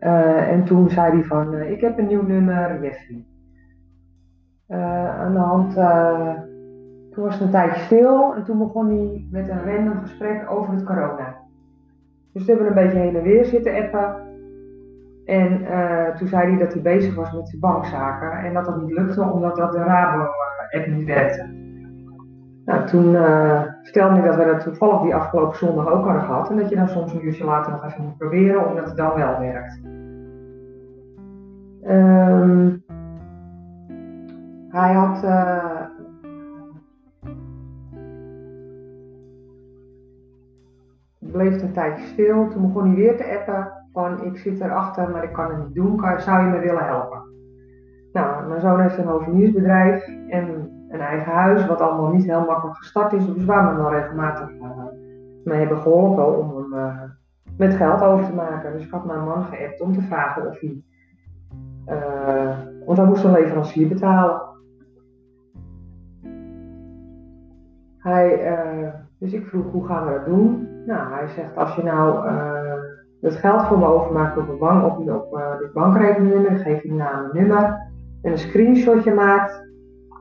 en 0.00 0.64
toen 0.64 0.90
zei 0.90 1.12
hij 1.12 1.24
van, 1.24 1.54
ik 1.54 1.80
heb 1.80 1.98
een 1.98 2.06
nieuw 2.06 2.26
nummer, 2.26 2.82
Jeffrey. 2.82 3.24
aan 5.18 5.32
de 5.32 5.38
hand, 5.38 5.74
toen 7.10 7.24
was 7.24 7.34
het 7.34 7.42
een 7.42 7.50
tijdje 7.50 7.80
stil 7.80 8.34
en 8.34 8.44
toen 8.44 8.58
begon 8.58 8.86
hij 8.86 9.26
met 9.30 9.48
een 9.48 9.64
random 9.64 10.00
gesprek 10.00 10.50
over 10.50 10.74
het 10.74 10.84
corona. 10.84 11.43
Dus 12.34 12.44
toen 12.44 12.56
hebben 12.56 12.74
we 12.74 12.80
een 12.80 12.86
beetje 12.86 13.02
heen 13.02 13.16
en 13.16 13.22
weer 13.22 13.44
zitten 13.44 13.74
appen. 13.74 14.22
En 15.24 15.60
uh, 15.62 16.16
toen 16.16 16.28
zei 16.28 16.50
hij 16.50 16.58
dat 16.58 16.72
hij 16.72 16.82
bezig 16.82 17.14
was 17.14 17.32
met 17.32 17.48
zijn 17.48 17.60
bankzaken 17.60 18.32
en 18.32 18.54
dat 18.54 18.64
dat 18.64 18.82
niet 18.82 18.92
lukte 18.92 19.22
omdat 19.22 19.56
dat 19.56 19.72
de 19.72 19.78
Rabo-app 19.78 20.86
niet 20.86 21.06
werkte. 21.06 21.62
Nou, 22.64 22.86
toen 22.86 23.12
uh, 23.12 23.62
vertelde 23.82 24.14
hij 24.14 24.28
dat 24.28 24.36
we 24.36 24.44
dat 24.44 24.60
toevallig 24.60 25.00
die 25.00 25.14
afgelopen 25.14 25.58
zondag 25.58 25.88
ook 25.88 26.04
hadden 26.04 26.22
gehad 26.22 26.50
en 26.50 26.56
dat 26.56 26.68
je 26.68 26.76
dan 26.76 26.88
soms 26.88 27.12
een 27.12 27.24
uurtje 27.26 27.44
later 27.44 27.72
nog 27.72 27.84
even 27.84 28.04
moet 28.04 28.18
proberen 28.18 28.68
omdat 28.68 28.84
het 28.84 28.96
dan 28.96 29.14
wel 29.14 29.38
werkt. 29.40 29.80
Um, 31.88 32.82
hij 34.68 34.92
had 34.92 35.24
uh, 35.24 35.80
bleef 41.34 41.62
een 41.62 41.72
tijdje 41.72 42.06
stil. 42.06 42.48
Toen 42.48 42.62
begon 42.62 42.86
hij 42.86 42.94
weer 42.94 43.16
te 43.16 43.38
appen 43.38 43.72
van 43.92 44.24
ik 44.24 44.36
zit 44.36 44.60
erachter, 44.60 45.10
maar 45.10 45.24
ik 45.24 45.32
kan 45.32 45.50
het 45.50 45.58
niet 45.58 45.74
doen. 45.74 46.00
Zou 46.18 46.44
je 46.44 46.50
me 46.50 46.58
willen 46.58 46.86
helpen? 46.86 47.22
Nou, 48.12 48.48
mijn 48.48 48.60
zoon 48.60 48.80
heeft 48.80 48.98
een 48.98 49.06
hoveniersbedrijf 49.06 50.06
en 50.28 50.70
een 50.88 51.00
eigen 51.00 51.32
huis, 51.32 51.66
wat 51.66 51.80
allemaal 51.80 52.12
niet 52.12 52.24
heel 52.24 52.44
makkelijk 52.44 52.76
gestart 52.76 53.12
is. 53.12 53.26
Dus 53.34 53.44
waar 53.44 53.62
we 53.62 53.68
hem 53.68 53.76
wel 53.76 53.92
regelmatig 53.92 54.50
uh, 54.50 54.70
mee 55.44 55.58
hebben 55.58 55.78
geholpen 55.78 56.38
om 56.38 56.56
hem 56.56 56.72
uh, 56.72 57.02
met 57.56 57.74
geld 57.74 58.00
over 58.02 58.26
te 58.26 58.34
maken. 58.34 58.72
Dus 58.72 58.84
ik 58.84 58.90
had 58.90 59.04
mijn 59.04 59.24
man 59.24 59.44
geappt 59.44 59.80
om 59.80 59.92
te 59.92 60.02
vragen 60.02 60.48
of 60.48 60.60
hij. 60.60 60.82
Uh, 61.86 62.58
want 62.86 62.98
hij 62.98 63.06
moest 63.06 63.24
een 63.24 63.32
leverancier 63.32 63.88
betalen. 63.88 64.40
Hij, 67.98 68.54
dus 69.18 69.32
ik 69.32 69.46
vroeg 69.46 69.70
hoe 69.72 69.86
gaan 69.86 70.06
we 70.06 70.12
dat 70.12 70.24
doen? 70.24 70.73
Nou, 70.86 71.12
hij 71.12 71.26
zegt 71.28 71.56
als 71.56 71.74
je 71.74 71.82
nou 71.82 72.28
het 73.20 73.36
geld 73.36 73.62
voor 73.62 73.78
me 73.78 73.86
overmaakt 73.86 74.36
op 74.36 74.48
een 74.48 74.84
op, 74.84 75.34
uh, 75.34 75.58
de 75.58 75.70
bankrekeningnummer, 75.72 76.56
geef 76.56 76.82
je 76.82 76.92
naam 76.92 77.24
en 77.24 77.30
nummer 77.32 77.64
en 78.22 78.30
een 78.32 78.38
screenshotje 78.38 79.14
maakt, 79.14 79.68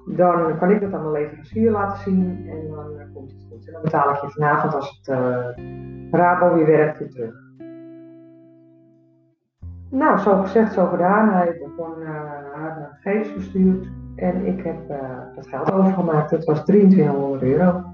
dan 0.06 0.58
kan 0.60 0.72
ik 0.72 0.82
dat 0.82 0.94
aan 0.94 1.02
mijn 1.02 1.24
leverancier 1.24 1.72
laten 1.72 1.98
zien 1.98 2.50
en 2.50 2.68
dan 2.70 2.86
uh, 2.98 3.04
komt 3.14 3.32
het 3.32 3.46
goed. 3.50 3.68
En 3.68 3.74
dan 3.74 3.82
betaal 3.82 4.10
ik 4.10 4.22
je 4.22 4.30
vanavond 4.30 4.74
als 4.74 5.02
het 5.02 5.18
Rabo 6.12 6.54
weer 6.54 6.66
werkt 6.66 7.00
weer 7.00 7.10
terug. 7.10 7.42
Nou, 9.90 10.18
zo 10.18 10.42
gezegd, 10.42 10.74
zo 10.74 10.86
gedaan. 10.86 11.30
Hij 11.30 11.62
begon 11.62 12.04
haar 12.56 13.00
gegevens 13.02 13.30
gestuurd 13.30 13.88
en 14.16 14.46
ik 14.46 14.64
heb 14.64 14.78
het 15.36 15.48
geld 15.48 15.72
overgemaakt. 15.72 16.32
Het 16.32 16.46
was 16.46 16.64
2300 16.64 17.42
euro 17.42 17.93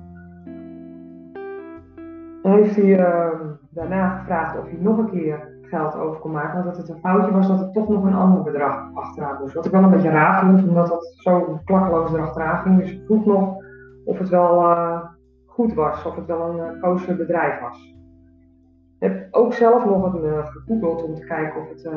heeft 2.50 2.76
hij 2.76 3.00
uh, 3.00 3.40
daarna 3.70 4.10
gevraagd 4.10 4.60
of 4.60 4.64
hij 4.64 4.78
nog 4.80 4.98
een 4.98 5.10
keer 5.10 5.58
geld 5.62 5.96
over 5.96 6.20
kon 6.20 6.32
maken. 6.32 6.54
Want 6.54 6.66
dat 6.66 6.78
het 6.78 6.90
een 6.90 7.02
foutje 7.02 7.32
was 7.32 7.48
dat 7.48 7.60
er 7.60 7.72
toch 7.72 7.90
nog 7.90 8.04
een 8.04 8.14
ander 8.14 8.44
bedrag 8.44 8.90
achteraan 8.94 9.38
moest. 9.40 9.54
Wat 9.54 9.66
ik 9.66 9.72
wel 9.72 9.84
een 9.84 9.90
beetje 9.90 10.10
raar 10.10 10.40
vond, 10.40 10.68
omdat 10.68 10.88
dat 10.88 11.14
zo 11.16 11.60
klakkeloos 11.66 12.14
erachteraan 12.14 12.60
ging. 12.60 12.80
Dus 12.80 12.92
ik 12.92 13.06
vroeg 13.06 13.26
nog 13.26 13.58
of 14.06 14.20
het 14.20 14.30
wel 14.30 14.64
uh, 14.64 15.02
goed 15.46 15.74
was, 15.74 16.06
of 16.06 16.16
het 16.16 16.26
wel 16.26 16.60
een 16.60 17.10
uh, 17.10 17.18
bedrijf 17.18 17.60
was. 17.60 17.98
Ik 19.00 19.08
heb 19.08 19.28
ook 19.32 19.54
zelf 19.54 19.86
nog 19.86 20.14
een, 20.14 20.24
uh, 20.24 20.46
gegoogeld 20.46 21.04
om 21.04 21.16
te 21.16 21.26
kijken 21.26 21.62
of 21.62 21.70
het 21.70 21.90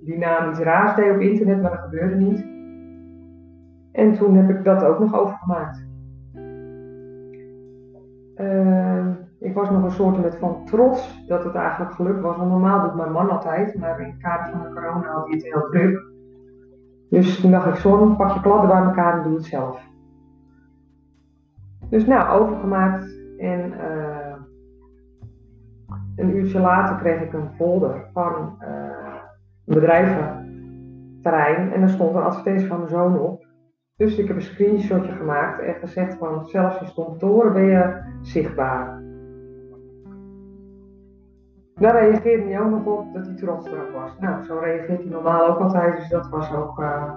dynamisch 0.00 0.58
raars 0.58 0.94
deed 0.94 1.14
op 1.14 1.20
internet, 1.20 1.62
maar 1.62 1.70
dat 1.70 1.80
gebeurde 1.80 2.14
niet. 2.14 2.46
En 3.92 4.14
toen 4.14 4.36
heb 4.36 4.50
ik 4.50 4.64
dat 4.64 4.84
ook 4.84 4.98
nog 4.98 5.14
overgemaakt. 5.20 5.86
Uh, 8.36 9.06
ik 9.40 9.54
was 9.54 9.70
nog 9.70 9.82
een 9.82 9.90
soort 9.90 10.36
van 10.36 10.64
trots 10.64 11.26
dat 11.26 11.44
het 11.44 11.54
eigenlijk 11.54 11.92
gelukt 11.92 12.20
was. 12.20 12.36
Want 12.36 12.50
normaal 12.50 12.82
doet 12.82 12.94
mijn 12.94 13.12
man 13.12 13.30
altijd, 13.30 13.78
maar 13.78 14.00
in 14.00 14.06
het 14.06 14.22
kader 14.22 14.50
van 14.50 14.62
de 14.62 14.72
corona 14.74 15.12
had 15.12 15.26
hij 15.26 15.34
het 15.34 15.44
heel 15.44 15.68
druk. 15.70 16.06
Dus 17.10 17.40
toen 17.40 17.50
dacht 17.50 17.66
ik, 17.66 17.74
zon, 17.74 18.16
pak 18.16 18.30
je 18.30 18.40
kladden 18.40 18.68
bij 18.68 18.82
elkaar 18.82 19.16
en 19.16 19.22
doe 19.22 19.34
het 19.34 19.44
zelf. 19.44 19.80
Dus 21.90 22.06
nou, 22.06 22.40
overgemaakt 22.40 23.18
en 23.38 23.72
uh, 23.72 24.34
een 26.16 26.36
uurtje 26.36 26.60
later 26.60 26.96
kreeg 26.96 27.20
ik 27.20 27.32
een 27.32 27.50
folder 27.56 28.08
van 28.12 28.58
uh, 28.60 28.68
een 29.66 29.74
bedrijventerrein 29.74 31.72
en 31.72 31.80
daar 31.80 31.88
stond 31.88 32.14
een 32.14 32.22
advertentie 32.22 32.66
van 32.66 32.76
mijn 32.76 32.90
zoon 32.90 33.18
op. 33.18 33.46
Dus 33.96 34.18
ik 34.18 34.26
heb 34.26 34.36
een 34.36 34.42
screenshotje 34.42 35.12
gemaakt 35.12 35.60
en 35.60 35.74
gezegd 35.74 36.14
van 36.14 36.46
zelfs 36.46 36.80
in 36.80 36.86
stond 36.86 37.18
toren 37.18 37.52
ben 37.52 37.64
je 37.64 38.02
zichtbaar. 38.22 39.06
Daar 41.78 41.92
reageerde 41.92 42.42
hij 42.42 42.60
ook 42.60 42.70
nog 42.70 42.84
op 42.84 43.14
dat 43.14 43.26
hij 43.26 43.34
trots 43.34 43.66
erop 43.66 43.90
was. 43.92 44.10
Nou, 44.18 44.44
zo 44.44 44.58
reageert 44.58 45.02
hij 45.02 45.10
normaal 45.10 45.48
ook 45.48 45.58
altijd, 45.58 45.96
dus 45.96 46.08
dat 46.08 46.28
was 46.28 46.54
ook, 46.54 46.78
uh, 46.80 47.12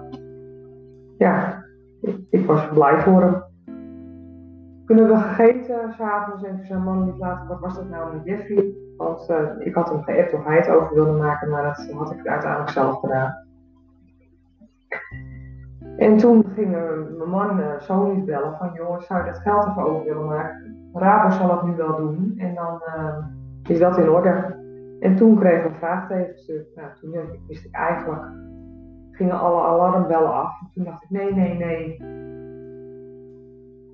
ja, 1.17 1.63
ik, 2.29 2.45
was 2.45 2.69
blij 2.73 3.01
voor 3.01 3.21
hem. 3.21 3.43
Hebben 4.85 5.07
we 5.07 5.17
gegeten 5.17 5.93
s'avonds 5.93 6.43
en 6.43 6.65
zijn 6.65 6.83
man 6.83 7.05
liet 7.05 7.17
later, 7.17 7.47
wat 7.47 7.59
was 7.59 7.75
dat 7.75 7.89
nou 7.89 8.13
met 8.13 8.25
Jeffrey? 8.25 8.73
Want 8.97 9.29
uh, 9.29 9.37
ik 9.59 9.73
had 9.73 9.89
hem 9.89 10.03
geappt 10.03 10.33
of 10.33 10.45
hij 10.45 10.55
het 10.55 10.69
over 10.69 10.93
wilde 10.93 11.17
maken, 11.17 11.49
maar 11.49 11.63
dat 11.63 11.91
had 11.91 12.11
ik 12.11 12.27
uiteindelijk 12.27 12.71
zelf 12.71 12.99
gedaan. 12.99 13.35
En 15.97 16.17
toen 16.17 16.45
ging 16.55 16.71
mijn 16.71 17.29
man 17.29 17.59
uh, 17.59 18.15
niet 18.15 18.25
bellen 18.25 18.57
van, 18.57 18.71
joh, 18.73 18.99
zou 18.99 19.25
je 19.25 19.31
dat 19.31 19.41
geld 19.41 19.67
even 19.67 19.83
over 19.83 20.03
willen 20.03 20.25
maken? 20.25 20.89
Rabo 20.93 21.29
zal 21.29 21.51
het 21.51 21.63
nu 21.63 21.75
wel 21.75 21.97
doen 21.97 22.33
en 22.37 22.55
dan 22.55 22.81
is 23.67 23.79
dat 23.79 23.97
in 23.97 24.09
orde? 24.09 24.59
En 24.99 25.15
toen 25.15 25.39
kreeg 25.39 25.59
ik 25.59 25.65
een 25.65 25.75
vraagteken. 25.75 26.65
Nou, 26.75 26.89
toen 26.99 27.15
wist 27.47 27.65
ik 27.65 27.75
eigenlijk, 27.75 28.23
gingen 29.11 29.39
alle 29.39 29.61
alarmbellen 29.61 30.33
af. 30.33 30.61
En 30.61 30.69
toen 30.73 30.83
dacht 30.83 31.03
ik, 31.03 31.09
nee, 31.09 31.33
nee, 31.33 31.53
nee. 31.57 31.97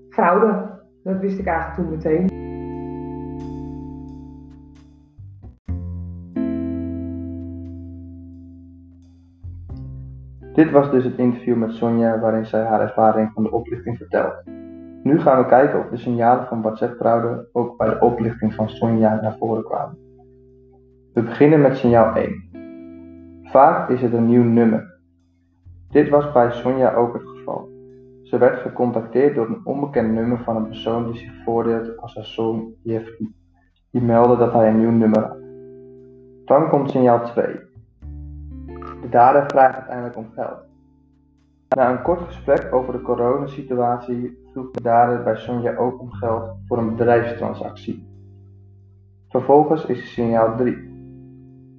Fraude. 0.10 0.76
Dat 1.04 1.20
wist 1.20 1.40
ik 1.40 1.46
eigenlijk 1.46 1.76
toen 1.76 1.90
meteen. 1.90 2.46
Dit 10.54 10.72
was 10.72 10.92
dus 10.92 11.04
het 11.04 11.18
interview 11.18 11.56
met 11.56 11.74
Sonja 11.74 12.20
waarin 12.20 12.46
zij 12.46 12.64
haar 12.64 12.82
ervaring 12.82 13.32
van 13.34 13.44
de 13.44 13.52
oplichting 13.52 13.98
vertelt. 13.98 14.44
Nu 15.08 15.20
gaan 15.20 15.42
we 15.42 15.46
kijken 15.46 15.80
of 15.80 15.90
de 15.90 15.98
signalen 15.98 16.48
van 16.48 16.62
WhatsApp-fraude 16.62 17.50
ook 17.52 17.78
bij 17.78 17.90
de 17.90 18.00
oplichting 18.00 18.54
van 18.54 18.70
Sonja 18.70 19.20
naar 19.22 19.38
voren 19.38 19.64
kwamen. 19.64 19.98
We 21.14 21.22
beginnen 21.22 21.62
met 21.62 21.78
signaal 21.78 22.16
1. 22.16 22.50
Vaak 23.44 23.90
is 23.90 24.02
het 24.02 24.14
een 24.14 24.26
nieuw 24.26 24.44
nummer. 24.44 25.00
Dit 25.90 26.10
was 26.10 26.32
bij 26.32 26.52
Sonja 26.52 26.94
ook 26.94 27.14
het 27.14 27.28
geval. 27.28 27.70
Ze 28.24 28.38
werd 28.38 28.60
gecontacteerd 28.60 29.36
door 29.36 29.48
een 29.48 29.62
onbekend 29.64 30.14
nummer 30.14 30.40
van 30.44 30.56
een 30.56 30.68
persoon 30.68 31.12
die 31.12 31.20
zich 31.20 31.44
voordeed 31.46 31.98
als 31.98 32.16
haar 32.16 32.26
zoon 32.26 32.74
Jeffrey. 32.82 33.32
Die 33.92 34.02
meldde 34.02 34.38
dat 34.38 34.54
hij 34.54 34.68
een 34.68 34.80
nieuw 34.80 34.92
nummer 34.92 35.20
had. 35.20 35.38
Dan 36.46 36.70
komt 36.70 36.92
signaal 36.92 37.24
2. 37.24 37.46
De 39.02 39.10
dader 39.10 39.44
vraagt 39.48 39.76
uiteindelijk 39.76 40.18
om 40.18 40.30
geld. 40.36 40.66
Na 41.76 41.92
een 41.92 42.02
kort 42.02 42.22
gesprek 42.22 42.74
over 42.74 42.94
de 42.94 43.02
coronasituatie 43.02 44.46
vroeg 44.58 44.72
de 44.72 44.82
dader 44.82 45.24
bij 45.24 45.36
Sonja 45.36 45.76
ook 45.76 46.02
om 46.02 46.12
geld 46.12 46.58
voor 46.68 46.78
een 46.78 46.96
bedrijfstransactie. 46.96 48.08
Vervolgens 49.30 49.86
is 49.86 50.14
signaal 50.14 50.56
3. 50.56 50.76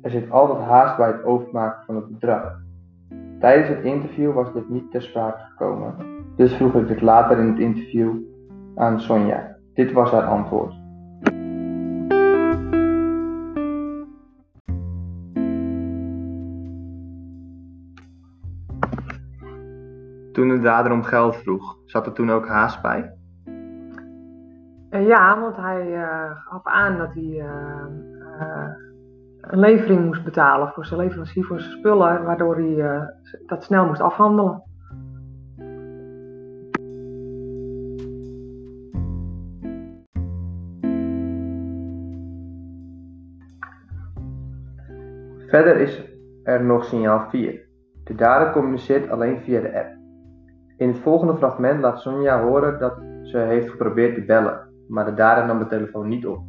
Er 0.03 0.11
zit 0.11 0.31
altijd 0.31 0.59
haast 0.59 0.97
bij 0.97 1.07
het 1.07 1.25
overmaken 1.25 1.85
van 1.85 1.97
het 1.97 2.09
bedrag. 2.09 2.61
Tijdens 3.41 3.69
het 3.69 3.85
interview 3.85 4.33
was 4.33 4.53
dit 4.53 4.69
niet 4.69 4.91
ter 4.91 5.03
sprake 5.03 5.41
gekomen, 5.51 5.95
dus 6.37 6.55
vroeg 6.55 6.75
ik 6.75 6.89
dit 6.89 7.01
later 7.01 7.39
in 7.39 7.47
het 7.47 7.59
interview 7.59 8.15
aan 8.75 9.01
Sonja. 9.01 9.57
Dit 9.75 9.93
was 9.93 10.11
haar 10.11 10.27
antwoord. 10.27 10.78
De 20.47 20.61
dader 20.61 20.93
om 20.93 21.03
geld 21.03 21.37
vroeg, 21.37 21.77
zat 21.85 22.07
er 22.07 22.13
toen 22.13 22.31
ook 22.31 22.49
haast 22.49 22.83
bij? 22.83 23.13
Uh, 24.91 25.07
ja, 25.07 25.41
want 25.41 25.57
hij 25.57 25.87
uh, 25.87 26.31
gaf 26.35 26.65
aan 26.65 26.99
dat 26.99 27.15
hij 27.15 27.23
uh, 27.23 27.85
een 29.41 29.59
levering 29.59 30.05
moest 30.05 30.25
betalen 30.25 30.69
voor 30.69 30.87
zijn 30.87 31.01
leverancier 31.01 31.45
voor 31.45 31.61
zijn 31.61 31.79
spullen, 31.79 32.25
waardoor 32.25 32.57
hij 32.57 33.09
dat 33.47 33.65
snel 33.65 33.87
moest 33.87 34.01
afhandelen. 34.01 34.63
Verder 45.49 45.77
is 45.77 46.03
er 46.43 46.65
nog 46.65 46.85
signaal 46.85 47.29
4. 47.29 47.67
De 48.05 48.15
dader 48.15 48.53
communiceert 48.53 49.11
alleen 49.11 49.41
via 49.41 49.61
de 49.61 49.79
app. 49.79 49.98
In 50.79 50.89
het 50.89 50.99
volgende 50.99 51.37
fragment 51.37 51.81
laat 51.81 52.01
Sonja 52.01 52.43
horen 52.43 52.79
dat 52.79 52.95
ze 53.23 53.39
heeft 53.39 53.71
geprobeerd 53.71 54.15
te 54.15 54.25
bellen, 54.25 54.69
maar 54.89 55.05
de 55.05 55.15
dader 55.15 55.47
nam 55.47 55.59
de 55.59 55.67
telefoon 55.67 56.09
niet 56.09 56.27
op. 56.27 56.41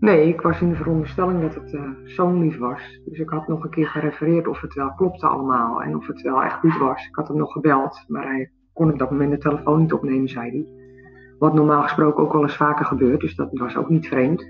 Nee, 0.00 0.28
ik 0.28 0.40
was 0.40 0.60
in 0.60 0.68
de 0.68 0.76
veronderstelling 0.76 1.40
dat 1.40 1.54
het 1.54 1.72
uh, 1.72 1.82
zo'n 2.04 2.38
lief 2.38 2.58
was. 2.58 3.00
Dus 3.04 3.18
ik 3.18 3.28
had 3.28 3.48
nog 3.48 3.64
een 3.64 3.70
keer 3.70 3.86
gerefereerd 3.86 4.46
of 4.46 4.60
het 4.60 4.74
wel 4.74 4.94
klopte 4.94 5.26
allemaal 5.26 5.82
en 5.82 5.96
of 5.96 6.06
het 6.06 6.22
wel 6.22 6.42
echt 6.42 6.58
goed 6.58 6.78
was. 6.78 7.06
Ik 7.06 7.14
had 7.14 7.28
hem 7.28 7.36
nog 7.36 7.52
gebeld, 7.52 8.04
maar 8.06 8.26
hij 8.26 8.50
kon 8.72 8.92
op 8.92 8.98
dat 8.98 9.10
moment 9.10 9.30
de 9.30 9.38
telefoon 9.38 9.80
niet 9.80 9.92
opnemen, 9.92 10.28
zei 10.28 10.50
hij. 10.50 10.66
Wat 11.38 11.54
normaal 11.54 11.82
gesproken 11.82 12.22
ook 12.22 12.32
wel 12.32 12.42
eens 12.42 12.56
vaker 12.56 12.84
gebeurt, 12.84 13.20
dus 13.20 13.34
dat 13.34 13.48
was 13.52 13.76
ook 13.76 13.88
niet 13.88 14.08
vreemd. 14.08 14.46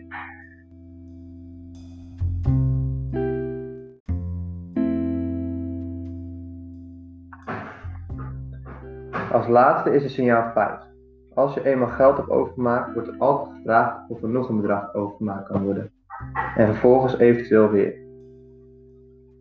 Als 9.46 9.54
laatste 9.54 9.94
is 9.94 10.04
er 10.04 10.11
signaal 10.11 10.50
5. 10.52 10.78
Als 11.35 11.54
je 11.54 11.64
eenmaal 11.64 11.88
geld 11.88 12.16
hebt 12.16 12.30
overgemaakt, 12.30 12.92
wordt 12.92 13.09
er 13.09 13.14
altijd 13.18 13.56
gevraagd 13.56 14.11
of 14.11 14.22
er 14.22 14.28
nog 14.28 14.48
een 14.48 14.61
bedrag 14.61 14.94
overgemaakt 14.94 15.48
kan 15.48 15.62
worden. 15.62 15.90
En 16.56 16.66
vervolgens 16.66 17.18
eventueel 17.18 17.70
weer. 17.70 17.94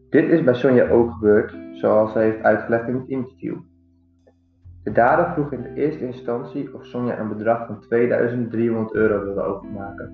Dit 0.10 0.30
is 0.30 0.44
bij 0.44 0.54
Sonja 0.54 0.90
ook 0.90 1.12
gebeurd, 1.12 1.56
zoals 1.72 2.12
ze 2.12 2.20
heeft 2.20 2.44
uitgelegd 2.44 2.88
in 2.88 2.96
het 2.96 3.08
interview. 3.08 3.56
De 4.84 4.92
dader 4.92 5.32
vroeg 5.34 5.52
in 5.52 5.62
de 5.62 5.74
eerste 5.74 6.06
instantie 6.06 6.76
of 6.76 6.86
Sonja 6.86 7.20
een 7.20 7.38
bedrag 7.38 7.66
van 7.66 7.80
2300 7.80 8.94
euro 8.94 9.24
wilde 9.24 9.42
overmaken. 9.42 10.14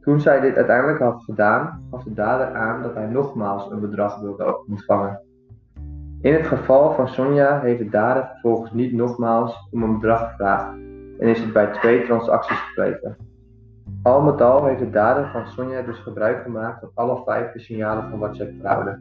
Toen 0.00 0.20
zij 0.20 0.40
dit 0.40 0.56
uiteindelijk 0.56 0.98
had 0.98 1.22
gedaan, 1.24 1.86
gaf 1.90 2.02
de 2.02 2.14
dader 2.14 2.54
aan 2.54 2.82
dat 2.82 2.94
hij 2.94 3.06
nogmaals 3.06 3.70
een 3.70 3.80
bedrag 3.80 4.20
wilde 4.20 4.64
ontvangen. 4.66 5.20
In 6.22 6.34
het 6.34 6.46
geval 6.46 6.92
van 6.94 7.08
Sonja 7.08 7.60
heeft 7.60 7.78
de 7.78 7.88
dader 7.88 8.24
vervolgens 8.24 8.72
niet 8.72 8.92
nogmaals 8.92 9.68
om 9.70 9.82
een 9.82 9.92
bedrag 9.92 10.30
gevraagd 10.30 10.72
en 11.18 11.28
is 11.28 11.40
het 11.40 11.52
bij 11.52 11.66
twee 11.66 12.04
transacties 12.04 12.58
gebleven. 12.58 13.16
Al 14.02 14.22
met 14.22 14.40
al 14.40 14.64
heeft 14.64 14.78
de 14.78 14.90
dader 14.90 15.30
van 15.30 15.46
Sonja 15.46 15.82
dus 15.82 15.98
gebruik 15.98 16.42
gemaakt 16.42 16.80
van 16.80 16.90
alle 16.94 17.22
vijf 17.24 17.52
de 17.52 17.58
signalen 17.58 18.10
van 18.10 18.18
WhatsApp-fraude. 18.18 19.00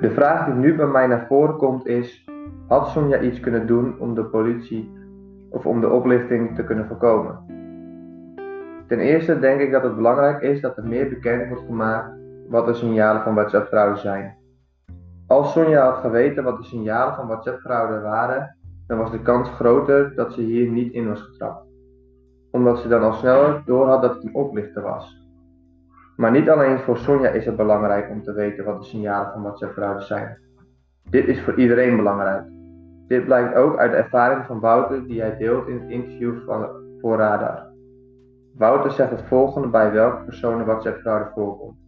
De 0.00 0.10
vraag 0.10 0.44
die 0.46 0.54
nu 0.54 0.76
bij 0.76 0.86
mij 0.86 1.06
naar 1.06 1.26
voren 1.26 1.56
komt 1.56 1.86
is: 1.86 2.24
had 2.68 2.88
Sonja 2.88 3.20
iets 3.20 3.40
kunnen 3.40 3.66
doen 3.66 3.98
om 3.98 4.14
de 4.14 4.24
politie 4.24 4.92
of 5.50 5.66
om 5.66 5.80
de 5.80 5.88
oplichting 5.88 6.56
te 6.56 6.64
kunnen 6.64 6.86
voorkomen? 6.86 7.38
Ten 8.86 8.98
eerste 8.98 9.38
denk 9.38 9.60
ik 9.60 9.72
dat 9.72 9.82
het 9.82 9.96
belangrijk 9.96 10.42
is 10.42 10.60
dat 10.60 10.76
er 10.76 10.86
meer 10.86 11.08
bekend 11.08 11.48
wordt 11.48 11.64
gemaakt 11.64 12.22
wat 12.48 12.66
de 12.66 12.74
signalen 12.74 13.22
van 13.22 13.34
WhatsApp-fraude 13.34 14.00
zijn. 14.00 14.36
Als 15.26 15.52
Sonja 15.52 15.84
had 15.84 16.00
geweten 16.00 16.44
wat 16.44 16.56
de 16.56 16.64
signalen 16.64 17.14
van 17.14 17.26
WhatsApp-fraude 17.26 18.00
waren, 18.00 18.56
dan 18.86 18.98
was 18.98 19.10
de 19.10 19.22
kans 19.22 19.48
groter 19.48 20.14
dat 20.14 20.32
ze 20.32 20.40
hier 20.40 20.70
niet 20.70 20.92
in 20.92 21.08
was 21.08 21.22
getrapt, 21.22 21.66
omdat 22.50 22.78
ze 22.78 22.88
dan 22.88 23.02
al 23.02 23.12
sneller 23.12 23.62
door 23.66 23.86
had 23.86 24.02
dat 24.02 24.14
het 24.14 24.24
een 24.24 24.34
oplichter 24.34 24.82
was. 24.82 25.22
Maar 26.16 26.30
niet 26.30 26.50
alleen 26.50 26.78
voor 26.78 26.96
Sonja 26.96 27.28
is 27.28 27.44
het 27.44 27.56
belangrijk 27.56 28.10
om 28.10 28.22
te 28.22 28.32
weten 28.32 28.64
wat 28.64 28.82
de 28.82 28.88
signalen 28.88 29.32
van 29.32 29.42
WhatsApp-fraude 29.42 30.02
zijn. 30.02 30.38
Dit 31.10 31.26
is 31.26 31.42
voor 31.42 31.54
iedereen 31.54 31.96
belangrijk. 31.96 32.44
Dit 33.06 33.24
blijkt 33.24 33.54
ook 33.54 33.78
uit 33.78 33.90
de 33.90 33.96
ervaring 33.96 34.44
van 34.46 34.60
Wouter 34.60 35.06
die 35.06 35.20
hij 35.20 35.36
deelt 35.36 35.68
in 35.68 35.80
het 35.80 35.90
interview 35.90 36.44
van, 36.46 36.68
voor 37.00 37.16
Radar. 37.16 37.72
Wouter 38.56 38.90
zegt 38.90 39.10
het 39.10 39.22
volgende 39.22 39.68
bij 39.68 39.92
welke 39.92 40.24
personen 40.24 40.66
WhatsApp-fraude 40.66 41.30
voorkomt. 41.34 41.83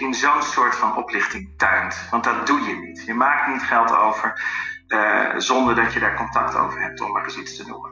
In 0.00 0.14
zo'n 0.14 0.42
soort 0.42 0.74
van 0.74 0.96
oplichting 0.96 1.48
tuint. 1.56 2.08
Want 2.10 2.24
dat 2.24 2.46
doe 2.46 2.60
je 2.60 2.74
niet. 2.74 3.04
Je 3.06 3.14
maakt 3.14 3.48
niet 3.48 3.62
geld 3.62 3.96
over 3.96 4.40
uh, 4.88 5.36
zonder 5.36 5.74
dat 5.74 5.92
je 5.92 6.00
daar 6.00 6.16
contact 6.16 6.56
over 6.56 6.80
hebt, 6.80 7.00
om 7.00 7.12
maar 7.12 7.24
eens 7.24 7.38
iets 7.38 7.56
te 7.56 7.66
noemen. 7.66 7.90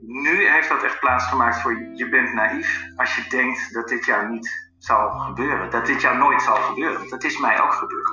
Nu 0.00 0.48
heeft 0.48 0.68
dat 0.68 0.82
echt 0.82 1.00
plaatsgemaakt 1.00 1.60
voor 1.60 1.78
je. 1.94 2.08
Bent 2.08 2.32
naïef 2.32 2.84
als 2.96 3.16
je 3.16 3.24
denkt 3.28 3.74
dat 3.74 3.88
dit 3.88 4.04
jou 4.04 4.28
niet 4.28 4.70
zal 4.78 5.10
gebeuren. 5.10 5.70
Dat 5.70 5.86
dit 5.86 6.00
jou 6.00 6.18
nooit 6.18 6.42
zal 6.42 6.56
gebeuren. 6.56 7.08
Dat 7.08 7.24
is 7.24 7.38
mij 7.38 7.60
ook 7.60 7.72
gebeurd. 7.72 8.10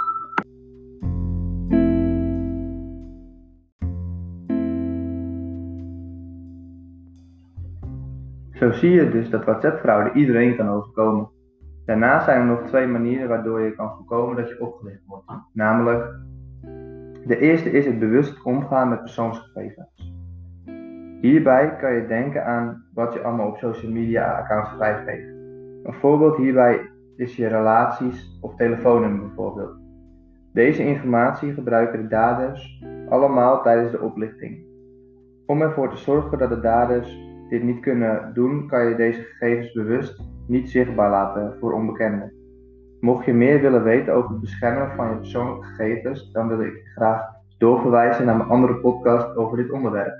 Zo 8.59 8.71
zie 8.71 8.91
je 8.91 9.09
dus 9.09 9.29
dat 9.29 9.45
WhatsApp-fraude 9.45 10.19
iedereen 10.19 10.55
kan 10.55 10.69
overkomen. 10.69 11.29
Daarnaast 11.89 12.25
zijn 12.25 12.39
er 12.39 12.45
nog 12.45 12.61
twee 12.61 12.87
manieren 12.87 13.27
waardoor 13.27 13.61
je 13.61 13.75
kan 13.75 13.95
voorkomen 13.95 14.35
dat 14.35 14.49
je 14.49 14.61
opgelicht 14.61 15.05
wordt. 15.05 15.25
Namelijk, 15.53 16.15
de 17.25 17.37
eerste 17.39 17.71
is 17.71 17.85
het 17.85 17.99
bewust 17.99 18.43
omgaan 18.43 18.89
met 18.89 18.99
persoonsgegevens. 18.99 20.13
Hierbij 21.21 21.75
kan 21.75 21.93
je 21.93 22.07
denken 22.07 22.45
aan 22.45 22.85
wat 22.93 23.13
je 23.13 23.21
allemaal 23.21 23.47
op 23.47 23.57
social 23.57 23.91
media 23.91 24.37
accounts 24.37 24.69
vrijgeeft. 24.69 25.27
Een 25.83 25.93
voorbeeld 25.99 26.37
hierbij 26.37 26.89
is 27.15 27.35
je 27.35 27.47
relaties 27.47 28.37
of 28.41 28.55
telefoonnummer 28.55 29.25
bijvoorbeeld. 29.25 29.77
Deze 30.53 30.83
informatie 30.83 31.53
gebruiken 31.53 32.01
de 32.01 32.07
daders 32.07 32.83
allemaal 33.09 33.61
tijdens 33.61 33.91
de 33.91 34.01
oplichting. 34.01 34.65
Om 35.45 35.61
ervoor 35.61 35.89
te 35.89 35.97
zorgen 35.97 36.37
dat 36.37 36.49
de 36.49 36.59
daders 36.59 37.28
dit 37.49 37.63
niet 37.63 37.79
kunnen 37.79 38.31
doen, 38.33 38.67
kan 38.67 38.85
je 38.85 38.95
deze 38.95 39.21
gegevens 39.21 39.71
bewust 39.71 40.21
niet 40.47 40.69
zichtbaar 40.69 41.09
laten 41.09 41.55
voor 41.59 41.73
onbekenden. 41.73 42.33
Mocht 42.99 43.25
je 43.25 43.33
meer 43.33 43.61
willen 43.61 43.83
weten 43.83 44.13
over 44.13 44.29
het 44.29 44.39
beschermen 44.39 44.95
van 44.95 45.09
je 45.09 45.15
persoonlijke 45.15 45.65
gegevens, 45.65 46.31
dan 46.31 46.47
wil 46.47 46.61
ik 46.61 46.73
je 46.73 46.89
graag 46.95 47.21
doorverwijzen 47.57 48.25
naar 48.25 48.37
mijn 48.37 48.49
andere 48.49 48.75
podcast 48.75 49.35
over 49.35 49.57
dit 49.57 49.71
onderwerp. 49.71 50.13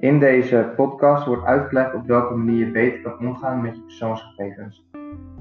In 0.00 0.18
deze 0.18 0.72
podcast 0.76 1.26
wordt 1.26 1.44
uitgelegd 1.44 1.94
op 1.94 2.06
welke 2.06 2.34
manier 2.34 2.66
je 2.66 2.72
beter 2.72 3.00
kan 3.00 3.26
omgaan 3.26 3.62
met 3.62 3.76
je 3.76 3.82
persoonsgegevens. 3.82 4.88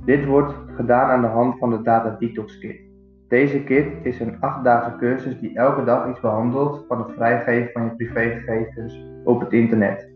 Dit 0.06 0.26
wordt 0.26 0.54
gedaan 0.76 1.10
aan 1.10 1.22
de 1.22 1.28
hand 1.28 1.58
van 1.58 1.70
de 1.70 1.82
Data 1.82 2.16
Detox 2.20 2.60
Kit. 2.60 2.80
Deze 3.28 3.64
kit 3.64 3.88
is 4.04 4.20
een 4.20 4.36
8-daagse 4.36 4.96
cursus 4.98 5.40
die 5.40 5.58
elke 5.58 5.84
dag 5.84 6.10
iets 6.10 6.20
behandelt 6.20 6.86
van 6.88 6.98
het 6.98 7.12
vrijgeven 7.12 7.72
van 7.72 7.84
je 7.84 7.96
privégegevens 7.96 9.06
op 9.24 9.40
het 9.40 9.54
internet. 9.54 10.09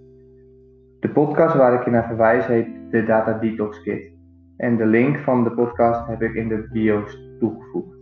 De 1.03 1.09
podcast 1.09 1.55
waar 1.55 1.73
ik 1.73 1.83
je 1.83 1.91
naar 1.91 2.07
verwijs 2.07 2.45
heet 2.45 2.67
de 2.89 3.05
Data 3.05 3.33
Detox 3.33 3.81
Kit. 3.81 4.11
En 4.57 4.77
de 4.77 4.85
link 4.85 5.17
van 5.17 5.43
de 5.43 5.51
podcast 5.51 6.07
heb 6.07 6.21
ik 6.21 6.33
in 6.33 6.47
de 6.47 6.67
bio's 6.71 7.35
toegevoegd. 7.39 7.97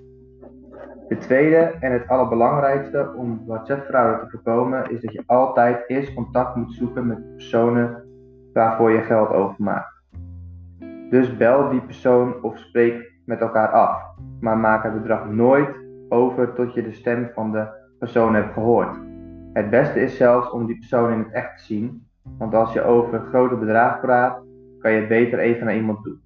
De 1.07 1.17
tweede 1.17 1.57
en 1.57 1.91
het 1.91 2.07
allerbelangrijkste 2.07 3.13
om 3.17 3.43
WhatsApp-fraude 3.45 4.19
te 4.19 4.29
voorkomen 4.29 4.91
is 4.91 5.01
dat 5.01 5.13
je 5.13 5.23
altijd 5.25 5.83
eerst 5.87 6.13
contact 6.13 6.55
moet 6.55 6.73
zoeken 6.73 7.07
met 7.07 7.35
personen 7.35 8.03
waarvoor 8.53 8.91
je 8.91 9.01
geld 9.01 9.29
overmaakt. 9.29 10.01
Dus 11.09 11.37
bel 11.37 11.69
die 11.69 11.81
persoon 11.81 12.43
of 12.43 12.57
spreek 12.57 13.11
met 13.25 13.39
elkaar 13.39 13.69
af, 13.69 14.01
maar 14.39 14.57
maak 14.57 14.83
het 14.83 14.93
bedrag 14.93 15.29
nooit 15.29 15.75
over 16.09 16.53
tot 16.53 16.73
je 16.73 16.83
de 16.83 16.93
stem 16.93 17.29
van 17.33 17.51
de 17.51 17.67
persoon 17.99 18.35
hebt 18.35 18.53
gehoord. 18.53 18.97
Het 19.53 19.69
beste 19.69 19.99
is 19.99 20.17
zelfs 20.17 20.51
om 20.51 20.65
die 20.65 20.77
persoon 20.77 21.11
in 21.11 21.19
het 21.19 21.31
echt 21.31 21.57
te 21.57 21.63
zien, 21.63 22.09
want 22.37 22.53
als 22.53 22.73
je 22.73 22.83
over 22.83 23.19
grote 23.19 23.55
bedragen 23.55 23.99
praat, 23.99 24.43
kan 24.79 24.91
je 24.91 25.07
beter 25.07 25.39
even 25.39 25.65
naar 25.65 25.75
iemand 25.75 26.03
toe. 26.03 26.17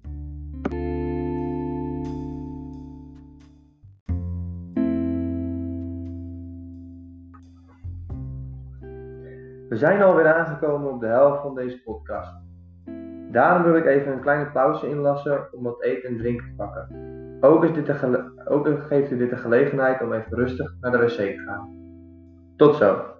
We 9.68 9.76
zijn 9.76 10.02
alweer 10.02 10.34
aangekomen 10.34 10.92
op 10.92 11.00
de 11.00 11.06
helft 11.06 11.42
van 11.42 11.54
deze 11.54 11.82
podcast. 11.82 12.32
Daarom 13.30 13.62
wil 13.62 13.76
ik 13.76 13.86
even 13.86 14.12
een 14.12 14.20
kleine 14.20 14.50
pauze 14.50 14.88
inlassen 14.88 15.48
om 15.52 15.62
wat 15.62 15.82
eten 15.82 16.08
en 16.08 16.18
drinken 16.18 16.46
te 16.46 16.54
pakken. 16.56 16.88
Ook, 17.40 17.64
is 17.64 17.72
dit 17.72 18.04
ook 18.48 18.68
geeft 18.88 19.10
u 19.10 19.16
dit 19.16 19.30
de 19.30 19.36
gelegenheid 19.36 20.02
om 20.02 20.12
even 20.12 20.36
rustig 20.36 20.74
naar 20.80 20.90
de 20.90 20.98
wc 20.98 21.16
te 21.16 21.42
gaan. 21.46 21.74
Tot 22.56 22.76
zo. 22.76 23.15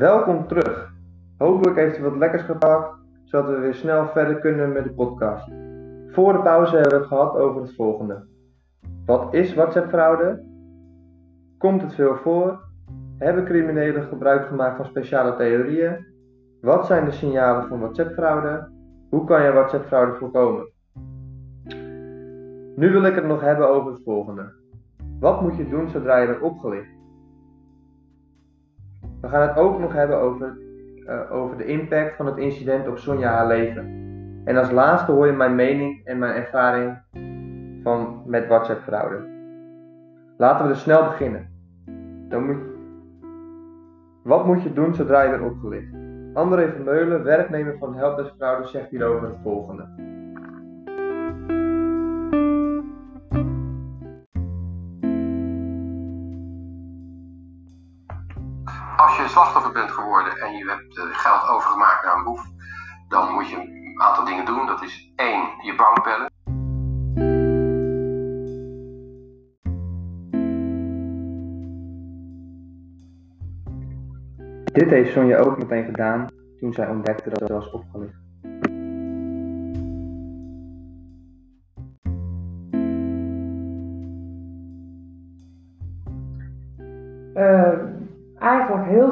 Welkom 0.00 0.46
terug. 0.46 0.92
Hopelijk 1.38 1.76
heeft 1.76 1.98
u 1.98 2.02
wat 2.02 2.16
lekkers 2.16 2.42
gepakt, 2.42 2.94
zodat 3.24 3.50
we 3.50 3.58
weer 3.58 3.74
snel 3.74 4.08
verder 4.08 4.38
kunnen 4.38 4.72
met 4.72 4.84
de 4.84 4.90
podcast. 4.90 5.48
Voor 6.06 6.32
de 6.32 6.38
pauze 6.42 6.74
hebben 6.74 6.92
we 6.92 6.98
het 6.98 7.06
gehad 7.06 7.36
over 7.36 7.62
het 7.62 7.74
volgende. 7.74 8.26
Wat 9.06 9.34
is 9.34 9.54
WhatsApp-fraude? 9.54 10.44
Komt 11.58 11.82
het 11.82 11.94
veel 11.94 12.16
voor? 12.16 12.60
Hebben 13.18 13.44
criminelen 13.44 14.02
gebruik 14.02 14.46
gemaakt 14.46 14.76
van 14.76 14.84
speciale 14.84 15.36
theorieën? 15.36 16.06
Wat 16.60 16.86
zijn 16.86 17.04
de 17.04 17.10
signalen 17.10 17.68
van 17.68 17.80
WhatsApp-fraude? 17.80 18.68
Hoe 19.10 19.24
kan 19.24 19.42
je 19.42 19.52
WhatsApp-fraude 19.52 20.12
voorkomen? 20.12 20.68
Nu 22.76 22.90
wil 22.90 23.04
ik 23.04 23.14
het 23.14 23.26
nog 23.26 23.40
hebben 23.40 23.68
over 23.68 23.92
het 23.92 24.02
volgende. 24.04 24.52
Wat 25.18 25.42
moet 25.42 25.56
je 25.56 25.68
doen 25.68 25.88
zodra 25.88 26.18
je 26.18 26.26
bent 26.26 26.40
opgelicht? 26.40 26.99
We 29.20 29.28
gaan 29.28 29.48
het 29.48 29.56
ook 29.56 29.78
nog 29.78 29.92
hebben 29.92 30.18
over, 30.18 30.58
uh, 31.06 31.32
over 31.32 31.56
de 31.56 31.64
impact 31.64 32.16
van 32.16 32.26
het 32.26 32.36
incident 32.36 32.88
op 32.88 32.98
Sonja 32.98 33.30
haar 33.30 33.46
leven. 33.46 33.98
En 34.44 34.56
als 34.56 34.70
laatste 34.70 35.12
hoor 35.12 35.26
je 35.26 35.32
mijn 35.32 35.54
mening 35.54 36.04
en 36.04 36.18
mijn 36.18 36.34
ervaring 36.34 36.98
van, 37.82 38.22
met 38.26 38.46
WhatsApp 38.46 38.82
fraude. 38.82 39.28
Laten 40.36 40.66
we 40.66 40.72
dus 40.72 40.82
snel 40.82 41.04
beginnen. 41.04 41.48
Dan 42.28 42.68
wat 44.22 44.46
moet 44.46 44.62
je 44.62 44.72
doen 44.72 44.94
zodra 44.94 45.22
je 45.22 45.30
bent 45.30 45.42
opgelicht? 45.42 45.92
André 46.34 46.68
Vermeulen, 46.68 47.24
werknemer 47.24 47.76
van 47.78 47.94
Helpdesk 47.94 48.34
Fraude, 48.36 48.66
zegt 48.66 48.90
hierover 48.90 49.28
het 49.28 49.38
volgende. 49.42 49.88
Slachtoffer 59.70 59.72
bent 59.72 59.90
geworden 59.90 60.38
en 60.38 60.56
je 60.56 60.68
hebt 60.68 60.98
eh, 60.98 61.04
geld 61.18 61.48
overgemaakt 61.48 62.04
naar 62.04 62.16
een 62.16 62.24
boef, 62.24 62.42
dan 63.08 63.32
moet 63.32 63.48
je 63.48 63.56
een 63.56 64.00
aantal 64.02 64.24
dingen 64.24 64.44
doen. 64.44 64.66
Dat 64.66 64.82
is 64.82 65.12
één, 65.16 65.48
je 65.62 65.74
bank 65.74 66.04
bellen. 66.04 66.28
Dit 74.72 74.90
heeft 74.90 75.12
Sonja 75.12 75.38
ook 75.38 75.58
meteen 75.58 75.84
gedaan 75.84 76.26
toen 76.58 76.72
zij 76.72 76.88
ontdekte 76.88 77.30
dat 77.30 77.38
ze 77.46 77.54
was 77.54 77.70
opgelicht. 77.70 78.29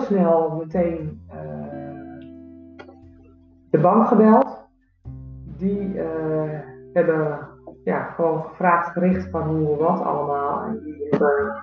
Snel 0.08 0.56
meteen 0.56 1.20
uh, 1.34 2.18
de 3.70 3.78
bank 3.78 4.06
gebeld. 4.06 4.66
Die 5.56 5.94
uh, 5.94 6.04
hebben 6.92 7.38
ja, 7.84 8.02
gewoon 8.02 8.42
gevraagd 8.42 8.92
gericht 8.92 9.30
van 9.30 9.42
hoe 9.42 9.76
wat 9.76 10.02
allemaal. 10.02 10.64
En 10.64 10.80
die 10.84 11.06
hebben 11.10 11.62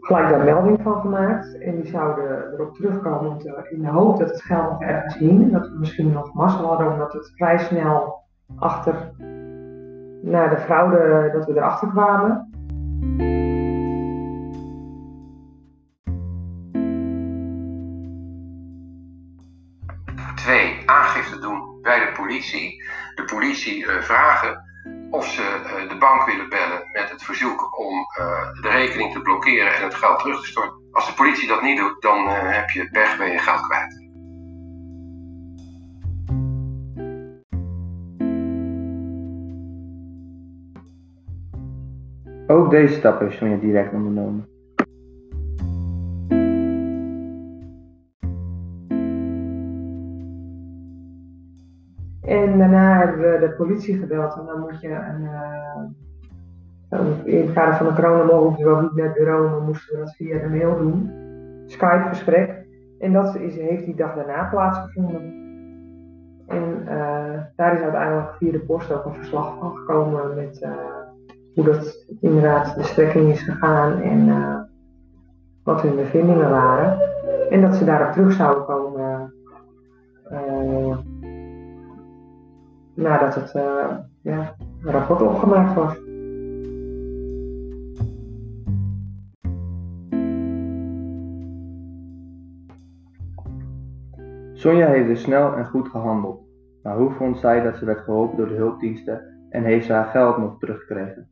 gelijk 0.00 0.28
daar 0.28 0.44
melding 0.44 0.82
van 0.82 1.00
gemaakt. 1.00 1.58
En 1.58 1.74
die 1.74 1.86
zouden 1.86 2.52
erop 2.52 2.74
terugkomen 2.74 3.38
in 3.70 3.82
de 3.82 3.90
hoop 3.90 4.18
dat 4.18 4.30
het 4.30 4.42
geld 4.42 4.70
nog 4.70 4.82
ergens 4.82 5.14
hing. 5.14 5.52
Dat 5.52 5.68
we 5.68 5.78
misschien 5.78 6.12
nog 6.12 6.34
mazzel 6.34 6.66
hadden 6.66 6.92
omdat 6.92 7.12
het 7.12 7.32
vrij 7.34 7.58
snel 7.58 8.22
achter 8.56 9.12
naar 10.22 10.50
de 10.50 10.58
fraude, 10.58 11.30
dat 11.32 11.46
we 11.46 11.56
erachter 11.56 11.88
kwamen. 11.88 12.48
De 23.14 23.24
politie. 23.24 23.84
Uh, 23.84 24.00
vragen 24.00 24.62
of 25.10 25.26
ze 25.26 25.42
uh, 25.42 25.88
de 25.88 25.96
bank 25.96 26.26
willen 26.26 26.48
bellen 26.48 26.82
met 26.92 27.10
het 27.10 27.22
verzoek 27.22 27.78
om 27.78 27.94
uh, 28.18 28.62
de 28.62 28.68
rekening 28.68 29.12
te 29.12 29.22
blokkeren 29.22 29.74
en 29.74 29.82
het 29.82 29.94
geld 29.94 30.18
terug 30.18 30.40
te 30.40 30.46
storten. 30.46 30.82
Als 30.92 31.06
de 31.06 31.14
politie 31.14 31.48
dat 31.48 31.62
niet 31.62 31.78
doet, 31.78 32.02
dan 32.02 32.28
heb 32.28 32.70
je 32.70 32.90
pech, 32.90 33.18
ben 33.18 33.30
je 33.30 33.38
geld 33.38 33.60
kwijt. 33.60 34.02
Ook 42.46 42.70
deze 42.70 42.94
stap 42.94 43.20
heeft 43.20 43.36
Sonja 43.36 43.56
direct 43.56 43.92
ondernomen. 43.92 44.53
Politie 53.56 53.98
gebeld 53.98 54.36
en 54.38 54.46
dan 54.46 54.60
moet 54.60 54.80
je 54.80 54.88
een. 54.88 55.22
Uh, 55.22 55.84
in 57.24 57.46
het 57.46 57.52
kader 57.52 57.76
van 57.76 57.86
de 57.86 57.92
corona 57.92 58.24
mogen 58.24 58.58
we 58.58 58.64
wel 58.64 58.80
niet 58.80 58.94
naar 58.94 59.12
bureau, 59.12 59.64
moesten 59.64 59.94
we 59.94 60.04
dat 60.04 60.14
via 60.14 60.38
de 60.38 60.48
mail 60.48 60.78
doen. 60.78 61.10
Skype-gesprek. 61.66 62.66
En 62.98 63.12
dat 63.12 63.36
is, 63.36 63.56
heeft 63.56 63.84
die 63.84 63.94
dag 63.94 64.14
daarna 64.14 64.48
plaatsgevonden. 64.50 65.42
En 66.46 66.82
uh, 66.84 67.40
daar 67.56 67.74
is 67.74 67.80
uiteindelijk 67.80 68.34
via 68.38 68.52
de 68.52 68.58
post 68.58 68.92
ook 68.92 69.04
een 69.04 69.14
verslag 69.14 69.58
van 69.58 69.76
gekomen 69.76 70.34
met 70.34 70.62
uh, 70.62 70.70
hoe 71.54 71.64
dat 71.64 72.06
inderdaad 72.20 72.74
de 72.76 72.82
strekking 72.82 73.30
is 73.30 73.42
gegaan 73.42 74.00
en 74.00 74.28
wat 75.62 75.82
hun 75.82 75.96
bevindingen 75.96 76.50
waren. 76.50 76.98
En 77.50 77.60
dat 77.60 77.74
ze 77.74 77.84
daarop 77.84 78.12
terug 78.12 78.32
zouden 78.32 78.64
komen 78.64 79.32
nadat 82.94 83.34
het 83.34 83.54
uh, 83.54 83.96
ja, 84.22 84.54
rapport 84.82 85.22
opgemaakt 85.22 85.74
was. 85.74 86.02
Sonja 94.52 94.86
heeft 94.86 95.06
dus 95.06 95.22
snel 95.22 95.54
en 95.54 95.66
goed 95.66 95.88
gehandeld, 95.88 96.40
maar 96.82 96.96
hoe 96.96 97.10
vond 97.10 97.38
zij 97.38 97.62
dat 97.62 97.76
ze 97.76 97.84
werd 97.84 98.00
geholpen 98.00 98.36
door 98.36 98.48
de 98.48 98.54
hulpdiensten 98.54 99.22
en 99.50 99.64
heeft 99.64 99.86
ze 99.86 99.92
haar 99.92 100.06
geld 100.06 100.38
nog 100.38 100.58
teruggekregen? 100.58 101.28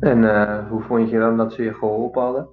En 0.00 0.22
uh, 0.22 0.68
hoe 0.68 0.80
vond 0.80 1.10
je 1.10 1.18
dan 1.18 1.36
dat 1.36 1.52
ze 1.52 1.62
je 1.62 1.74
geholpen 1.74 2.22
hadden? 2.22 2.48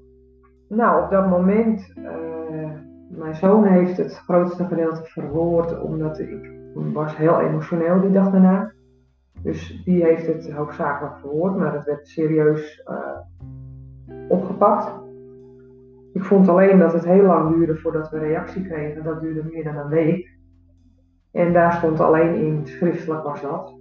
Nou, 0.69 1.03
op 1.03 1.09
dat 1.09 1.29
moment, 1.29 1.93
uh, 1.97 2.71
mijn 3.09 3.35
zoon 3.35 3.65
heeft 3.65 3.97
het 3.97 4.17
grootste 4.17 4.65
gedeelte 4.65 5.03
verwoord, 5.03 5.81
omdat 5.81 6.19
ik 6.19 6.51
was 6.73 7.17
heel 7.17 7.39
emotioneel 7.39 8.01
die 8.01 8.11
dag 8.11 8.31
daarna. 8.31 8.71
Dus 9.41 9.81
die 9.85 10.03
heeft 10.03 10.27
het 10.27 10.51
hoofdzakelijk 10.51 11.17
verwoord, 11.19 11.55
maar 11.55 11.73
het 11.73 11.85
werd 11.85 12.07
serieus 12.07 12.83
uh, 12.89 13.19
opgepakt. 14.27 14.91
Ik 16.13 16.23
vond 16.23 16.47
alleen 16.47 16.79
dat 16.79 16.93
het 16.93 17.05
heel 17.05 17.23
lang 17.23 17.55
duurde 17.55 17.77
voordat 17.77 18.09
we 18.09 18.17
reactie 18.17 18.67
kregen. 18.67 19.03
Dat 19.03 19.21
duurde 19.21 19.49
meer 19.51 19.63
dan 19.63 19.75
een 19.75 19.87
week. 19.87 20.37
En 21.31 21.53
daar 21.53 21.73
stond 21.73 21.99
alleen 21.99 22.35
in, 22.35 22.67
schriftelijk 22.67 23.23
was 23.23 23.41
dat, 23.41 23.73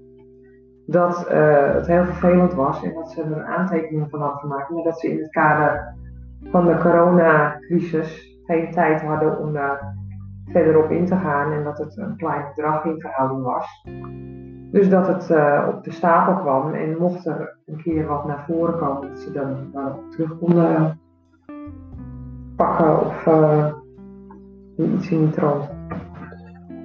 dat 0.87 1.29
uh, 1.31 1.75
het 1.75 1.87
heel 1.87 2.05
vervelend 2.05 2.55
was 2.55 2.83
en 2.83 2.95
dat 2.95 3.11
ze 3.11 3.23
er 3.23 3.45
aantekeningen 3.45 4.11
van 4.11 4.21
hadden 4.21 4.41
gemaakt. 4.41 4.71
Maar 4.71 4.83
dat 4.83 5.01
ze 5.01 5.11
in 5.11 5.19
het 5.19 5.31
kader 5.31 5.95
van 6.45 6.67
de 6.67 6.79
coronacrisis 6.79 8.39
geen 8.47 8.71
tijd 8.71 9.03
hadden 9.03 9.39
om 9.39 9.53
daar 9.53 9.97
verder 10.45 10.85
op 10.85 10.91
in 10.91 11.07
te 11.07 11.17
gaan 11.17 11.53
en 11.53 11.65
dat 11.65 11.79
het 11.79 11.97
een 11.97 12.17
klein 12.17 12.45
bedrag 12.55 12.85
in 12.85 13.01
verhouding 13.01 13.43
was. 13.43 13.85
Dus 14.71 14.89
dat 14.89 15.07
het 15.07 15.31
uh, 15.31 15.69
op 15.75 15.85
de 15.85 15.93
stapel 15.93 16.35
kwam 16.35 16.75
en 16.75 16.99
mocht 16.99 17.27
er 17.27 17.57
een 17.67 17.83
keer 17.83 18.07
wat 18.07 18.27
naar 18.27 18.45
voren 18.47 18.79
komen, 18.79 19.09
dat 19.09 19.19
ze 19.19 19.33
dan 19.33 19.73
terug 20.11 20.39
konden 20.39 21.01
pakken 22.57 23.07
of 23.07 23.27
uh, 23.27 23.67
iets 24.77 25.11
in 25.11 25.19
die 25.19 25.31
trant. 25.31 25.71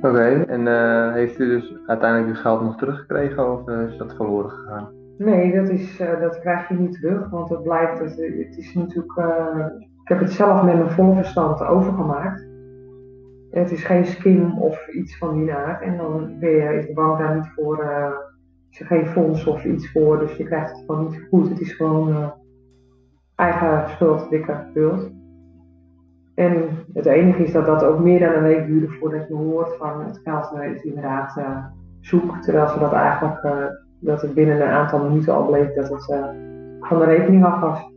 Oké, 0.02 0.44
en 0.48 0.62
uh, 0.62 1.14
heeft 1.14 1.40
u 1.40 1.48
dus 1.48 1.76
uiteindelijk 1.86 2.36
uw 2.36 2.42
geld 2.42 2.62
nog 2.62 2.78
teruggekregen 2.78 3.52
of 3.52 3.70
is 3.70 3.98
dat 3.98 4.16
verloren 4.16 4.52
gegaan? 4.52 5.03
Nee, 5.18 5.56
dat, 5.56 5.70
is, 5.70 6.00
uh, 6.00 6.20
dat 6.20 6.40
krijg 6.40 6.68
je 6.68 6.74
niet 6.74 6.94
terug, 6.94 7.30
want 7.30 7.50
het 7.50 7.64
blijft, 7.64 8.00
het, 8.00 8.18
het 8.18 8.58
is 8.58 8.74
natuurlijk, 8.74 9.18
uh, 9.18 9.66
ik 10.02 10.08
heb 10.08 10.20
het 10.20 10.32
zelf 10.32 10.64
met 10.64 10.76
mijn 10.78 10.90
volle 10.90 11.16
verstand 11.16 11.62
overgemaakt. 11.62 12.48
het 13.50 13.72
is 13.72 13.84
geen 13.84 14.06
skim 14.06 14.60
of 14.60 14.88
iets 14.88 15.18
van 15.18 15.34
die 15.34 15.44
naad. 15.44 15.82
En 15.82 15.98
dan 15.98 16.38
je, 16.40 16.78
is 16.78 16.88
de 16.88 16.94
bank 16.94 17.18
daar 17.18 17.36
niet 17.36 17.52
voor, 17.56 17.84
uh, 17.84 18.10
is 18.70 18.88
geen 18.88 19.06
fonds 19.06 19.46
of 19.46 19.64
iets 19.64 19.92
voor. 19.92 20.20
Dus 20.20 20.36
je 20.36 20.44
krijgt 20.44 20.72
het 20.72 20.84
gewoon 20.86 21.10
niet 21.10 21.28
goed. 21.30 21.50
Het 21.50 21.60
is 21.60 21.74
gewoon 21.74 22.34
eigen 23.36 23.90
schuld, 23.90 24.30
dikke 24.30 24.66
schuld. 24.70 25.12
En 26.36 26.70
het 26.94 27.06
enige 27.06 27.44
is 27.44 27.52
dat 27.52 27.66
dat 27.66 27.84
ook 27.84 28.00
meer 28.00 28.20
dan 28.20 28.34
een 28.34 28.44
week 28.44 28.66
duurde 28.66 28.90
voordat 28.90 29.28
je 29.28 29.34
hoort 29.34 29.76
van 29.78 30.06
het 30.06 30.20
geld 30.24 30.54
is 30.62 30.84
inderdaad 30.84 31.38
uh, 31.38 31.66
zoek. 32.00 32.38
Terwijl 32.42 32.68
ze 32.68 32.80
dat 32.80 32.94
eigenlijk, 32.94 33.44
dat 34.04 34.22
het 34.22 34.34
binnen 34.34 34.62
een 34.62 34.68
aantal 34.68 35.10
minuten 35.10 35.34
al 35.34 35.46
bleek 35.46 35.76
dat 35.76 35.90
het 35.90 36.06
van 36.80 37.00
de 37.00 37.06
rekening 37.06 37.46
af 37.46 37.60
was. 37.60 37.92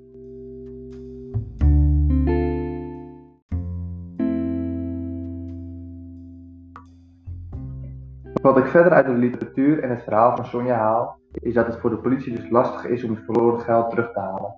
Wat 8.43 8.59
ik 8.59 8.67
verder 8.67 8.93
uit 8.93 9.07
de 9.07 9.13
literatuur 9.13 9.83
en 9.83 9.91
het 9.91 10.03
verhaal 10.03 10.37
van 10.37 10.47
Sonja 10.47 10.77
haal, 10.77 11.19
is 11.33 11.55
dat 11.55 11.67
het 11.67 11.77
voor 11.77 11.91
de 11.91 11.99
politie 11.99 12.37
dus 12.37 12.51
lastig 12.51 12.87
is 12.87 13.05
om 13.05 13.11
het 13.11 13.25
verloren 13.25 13.61
geld 13.61 13.91
terug 13.91 14.13
te 14.13 14.21
halen. 14.21 14.55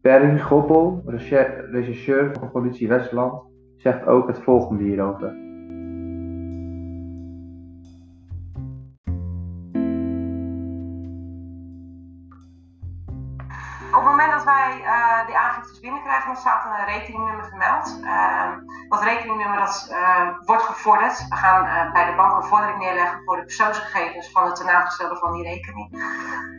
Perry 0.00 0.40
Goppel, 0.40 1.02
regisseur 1.70 2.30
van 2.38 2.50
Politie 2.50 2.88
Westland, 2.88 3.42
zegt 3.76 4.06
ook 4.06 4.26
het 4.26 4.38
volgende 4.38 4.82
hierover. 4.82 5.47
Binnenkrijgen, 15.88 16.32
dan 16.32 16.40
staat 16.40 16.64
er 16.64 16.78
een 16.78 16.94
rekeningnummer 16.94 17.48
vermeld. 17.48 17.98
Uh, 18.02 18.50
dat 18.88 19.02
rekeningnummer 19.02 19.58
dat, 19.58 19.88
uh, 19.90 20.28
wordt 20.44 20.62
gevorderd. 20.62 21.28
We 21.28 21.36
gaan 21.36 21.64
uh, 21.64 21.92
bij 21.92 22.06
de 22.10 22.16
bank 22.16 22.36
een 22.36 22.48
vordering 22.48 22.78
neerleggen 22.78 23.22
voor 23.24 23.36
de 23.36 23.44
persoonsgegevens 23.44 24.30
van 24.30 24.44
de 24.44 24.52
tenaangestelde 24.52 25.16
van 25.16 25.32
die 25.32 25.42
rekening. 25.42 25.92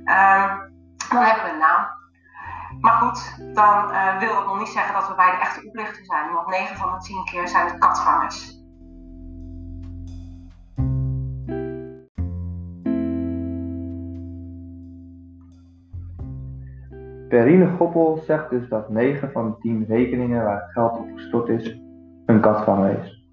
Ehm, 0.06 0.58
dan 1.10 1.24
hebben 1.24 1.44
we 1.44 1.50
een 1.50 1.58
naam. 1.58 1.98
Maar 2.80 2.94
goed, 2.94 3.38
dan 3.56 3.88
wil 4.20 4.34
dat 4.34 4.46
nog 4.46 4.60
niet 4.60 4.68
zeggen 4.68 4.94
dat 4.94 5.08
we 5.08 5.16
bij 5.16 5.32
de 5.32 5.38
echte 5.38 5.68
oplichter 5.68 6.06
zijn. 6.06 6.34
Want 6.34 6.48
9 6.48 6.78
van 6.78 6.92
de 6.92 7.06
10 7.06 7.24
keer 7.24 7.48
zijn 7.48 7.68
het 7.68 7.78
katvangers. 7.78 8.59
Perrine 17.30 17.68
Goppel 17.68 18.18
zegt 18.18 18.50
dus 18.50 18.70
dat 18.70 18.90
9 18.90 19.32
van 19.32 19.50
de 19.50 19.58
10 19.60 19.86
rekeningen 19.88 20.44
waar 20.44 20.70
geld 20.74 20.98
op 20.98 21.08
gestort 21.16 21.50
is, 21.50 21.82
een 22.26 22.40
katvanger 22.42 23.00
is. 23.00 23.28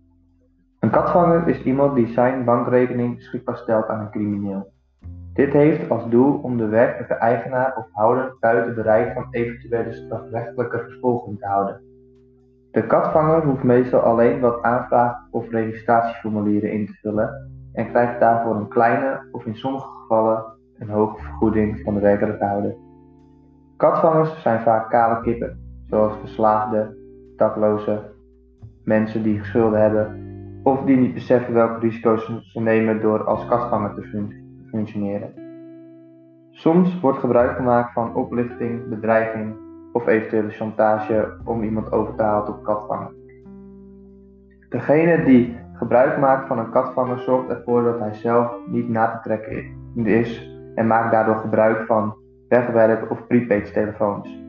Een 0.80 0.90
katvanger 0.90 1.48
is 1.48 1.62
iemand 1.62 1.94
die 1.94 2.06
zijn 2.06 2.44
bankrekening 2.44 3.16
beschikbaar 3.16 3.56
stelt 3.56 3.88
aan 3.88 4.00
een 4.00 4.10
crimineel. 4.10 4.72
Dit 5.32 5.52
heeft 5.52 5.90
als 5.90 6.08
doel 6.08 6.38
om 6.42 6.56
de 6.56 6.66
werkelijke 6.66 7.14
eigenaar 7.14 7.76
of 7.76 7.86
houder 7.92 8.36
buiten 8.40 8.74
bereik 8.74 9.12
van 9.12 9.26
eventuele 9.30 9.92
strafrechtelijke 9.92 10.78
vervolging 10.78 11.38
te 11.38 11.46
houden. 11.46 11.80
De 12.70 12.86
katvanger 12.86 13.44
hoeft 13.44 13.62
meestal 13.62 14.00
alleen 14.00 14.40
wat 14.40 14.62
aanvraag- 14.62 15.26
of 15.30 15.50
registratieformulieren 15.50 16.72
in 16.72 16.86
te 16.86 16.92
vullen 16.92 17.50
en 17.72 17.90
krijgt 17.90 18.20
daarvoor 18.20 18.54
een 18.54 18.68
kleine 18.68 19.28
of 19.32 19.46
in 19.46 19.56
sommige 19.56 19.88
gevallen 20.00 20.44
een 20.78 20.88
hoge 20.88 21.22
vergoeding 21.22 21.80
van 21.84 21.94
de 21.94 22.00
werkelijke 22.00 22.44
houder. 22.44 22.85
Katvangers 23.76 24.42
zijn 24.42 24.60
vaak 24.60 24.90
kale 24.90 25.20
kippen, 25.20 25.58
zoals 25.88 26.16
verslaafden, 26.20 26.96
daklozen, 27.36 28.00
mensen 28.84 29.22
die 29.22 29.44
schulden 29.44 29.80
hebben 29.80 30.24
of 30.62 30.84
die 30.84 30.96
niet 30.96 31.14
beseffen 31.14 31.54
welke 31.54 31.78
risico's 31.78 32.42
ze 32.42 32.60
nemen 32.60 33.00
door 33.00 33.24
als 33.24 33.46
katvanger 33.46 33.94
te 33.94 34.32
functioneren. 34.70 35.32
Soms 36.50 37.00
wordt 37.00 37.18
gebruik 37.18 37.56
gemaakt 37.56 37.92
van 37.92 38.14
oplichting, 38.14 38.88
bedreiging 38.88 39.56
of 39.92 40.06
eventuele 40.06 40.50
chantage 40.50 41.36
om 41.44 41.62
iemand 41.62 41.92
over 41.92 42.14
te 42.14 42.22
halen 42.22 42.44
tot 42.44 42.62
katvanger. 42.62 43.12
Degene 44.68 45.24
die 45.24 45.56
gebruik 45.72 46.18
maakt 46.18 46.46
van 46.46 46.58
een 46.58 46.70
katvanger 46.70 47.18
zorgt 47.18 47.48
ervoor 47.48 47.82
dat 47.82 47.98
hij 47.98 48.14
zelf 48.14 48.52
niet 48.66 48.88
na 48.88 49.10
te 49.10 49.20
trekken 49.22 49.64
is 50.04 50.50
en 50.74 50.86
maakt 50.86 51.12
daardoor 51.12 51.36
gebruik 51.36 51.86
van 51.86 52.14
wegwerp 52.48 53.10
of 53.10 53.26
prepaid 53.26 53.72
telefoons. 53.72 54.44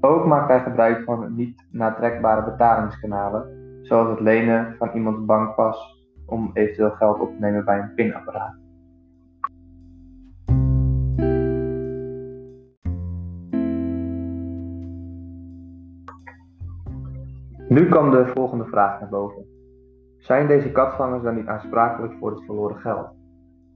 Ook 0.00 0.26
maakt 0.26 0.48
hij 0.48 0.60
gebruik 0.60 1.04
van 1.04 1.34
niet 1.34 1.66
natrekbare 1.70 2.44
betalingskanalen, 2.44 3.44
zoals 3.82 4.08
het 4.08 4.20
lenen 4.20 4.74
van 4.78 4.90
iemands 4.94 5.24
bankpas 5.24 6.04
om 6.26 6.50
eventueel 6.52 6.90
geld 6.90 7.20
op 7.20 7.28
te 7.32 7.40
nemen 7.40 7.64
bij 7.64 7.78
een 7.78 7.94
pinapparaat. 7.94 8.54
Nu 17.68 17.88
kan 17.88 18.10
de 18.10 18.26
volgende 18.34 18.64
vraag 18.64 19.00
naar 19.00 19.08
boven. 19.08 19.46
Zijn 20.18 20.46
deze 20.46 20.72
katvangers 20.72 21.22
dan 21.22 21.34
niet 21.34 21.46
aansprakelijk 21.46 22.14
voor 22.18 22.30
het 22.30 22.44
verloren 22.44 22.76
geld? 22.76 23.08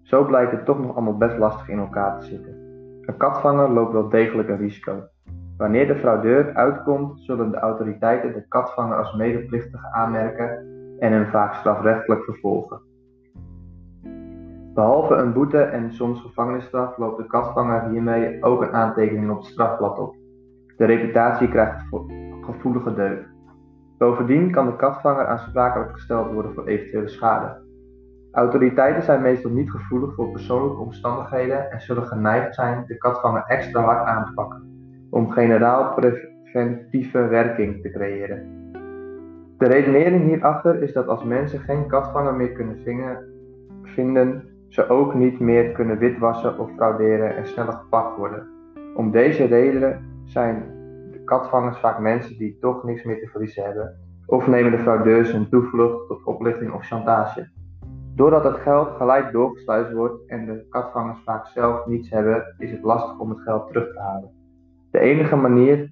Zo 0.03 0.25
blijkt 0.25 0.51
het 0.51 0.65
toch 0.65 0.79
nog 0.79 0.95
allemaal 0.95 1.17
best 1.17 1.39
lastig 1.39 1.69
in 1.69 1.79
elkaar 1.79 2.21
te 2.21 2.27
zitten. 2.27 2.70
Een 3.01 3.17
katvanger 3.17 3.71
loopt 3.71 3.93
wel 3.93 4.09
degelijk 4.09 4.49
een 4.49 4.57
risico. 4.57 5.03
Wanneer 5.57 5.87
de 5.87 5.97
fraudeur 5.97 6.55
uitkomt, 6.55 7.21
zullen 7.21 7.51
de 7.51 7.59
autoriteiten 7.59 8.33
de 8.33 8.49
katvanger 8.49 8.97
als 8.97 9.15
medeplichtige 9.15 9.93
aanmerken 9.93 10.49
en 10.99 11.13
hem 11.13 11.27
vaak 11.27 11.55
strafrechtelijk 11.55 12.25
vervolgen. 12.25 12.81
Behalve 14.75 15.15
een 15.15 15.33
boete 15.33 15.59
en 15.59 15.93
soms 15.93 16.21
gevangenisstraf 16.21 16.97
loopt 16.97 17.19
de 17.19 17.27
katvanger 17.27 17.89
hiermee 17.91 18.43
ook 18.43 18.63
een 18.63 18.73
aantekening 18.73 19.31
op 19.31 19.37
het 19.37 19.47
strafblad 19.47 19.99
op. 19.99 20.17
De 20.77 20.85
reputatie 20.85 21.49
krijgt 21.49 21.85
gevoelige 22.41 22.95
deuk. 22.95 23.29
Bovendien 23.99 24.51
kan 24.51 24.67
de 24.67 24.77
katvanger 24.77 25.27
aansprakelijk 25.27 25.93
gesteld 25.93 26.33
worden 26.33 26.55
voor 26.55 26.67
eventuele 26.67 27.09
schade. 27.09 27.70
Autoriteiten 28.33 29.03
zijn 29.03 29.23
meestal 29.23 29.51
niet 29.51 29.71
gevoelig 29.71 30.15
voor 30.15 30.31
persoonlijke 30.31 30.81
omstandigheden 30.81 31.71
en 31.71 31.81
zullen 31.81 32.07
geneigd 32.07 32.55
zijn 32.55 32.85
de 32.87 32.99
katvanger 32.99 33.45
extra 33.47 33.81
hard 33.81 34.07
aan 34.07 34.25
te 34.25 34.33
pakken, 34.33 34.63
om 35.11 35.31
generaal 35.31 35.95
preventieve 35.95 37.27
werking 37.27 37.83
te 37.83 37.91
creëren. 37.91 38.59
De 39.59 39.67
redenering 39.67 40.23
hierachter 40.25 40.83
is 40.83 40.93
dat 40.93 41.07
als 41.07 41.25
mensen 41.25 41.61
geen 41.61 41.87
katvanger 41.87 42.35
meer 42.35 42.53
kunnen 42.53 42.79
vinden, 43.83 44.49
ze 44.69 44.89
ook 44.89 45.15
niet 45.15 45.41
meer 45.41 45.73
kunnen 45.73 45.99
witwassen 45.99 46.59
of 46.59 46.71
frauderen 46.77 47.37
en 47.37 47.47
sneller 47.47 47.73
gepakt 47.73 48.17
worden. 48.17 48.49
Om 48.95 49.11
deze 49.11 49.45
reden 49.45 50.05
zijn 50.25 50.63
de 51.13 51.25
katvangers 51.25 51.79
vaak 51.79 51.99
mensen 51.99 52.39
die 52.39 52.59
toch 52.61 52.85
niks 52.85 53.03
meer 53.03 53.21
te 53.21 53.29
verliezen 53.29 53.65
hebben, 53.65 53.97
of 54.27 54.47
nemen 54.47 54.71
de 54.71 54.79
fraudeurs 54.79 55.33
hun 55.33 55.49
toevlucht 55.49 56.09
tot 56.09 56.25
oplichting 56.25 56.73
of 56.73 56.87
chantage. 56.87 57.49
Doordat 58.15 58.45
het 58.45 58.57
geld 58.57 58.89
gelijk 58.97 59.33
doorgesluist 59.33 59.93
wordt 59.93 60.27
en 60.27 60.47
de 60.47 60.67
katvangers 60.69 61.23
vaak 61.25 61.47
zelf 61.47 61.87
niets 61.87 62.11
hebben, 62.11 62.55
is 62.59 62.71
het 62.71 62.83
lastig 62.83 63.19
om 63.19 63.31
het 63.31 63.41
geld 63.41 63.67
terug 63.67 63.93
te 63.93 64.01
halen. 64.01 64.31
De 64.91 64.99
enige 64.99 65.37
manier 65.37 65.89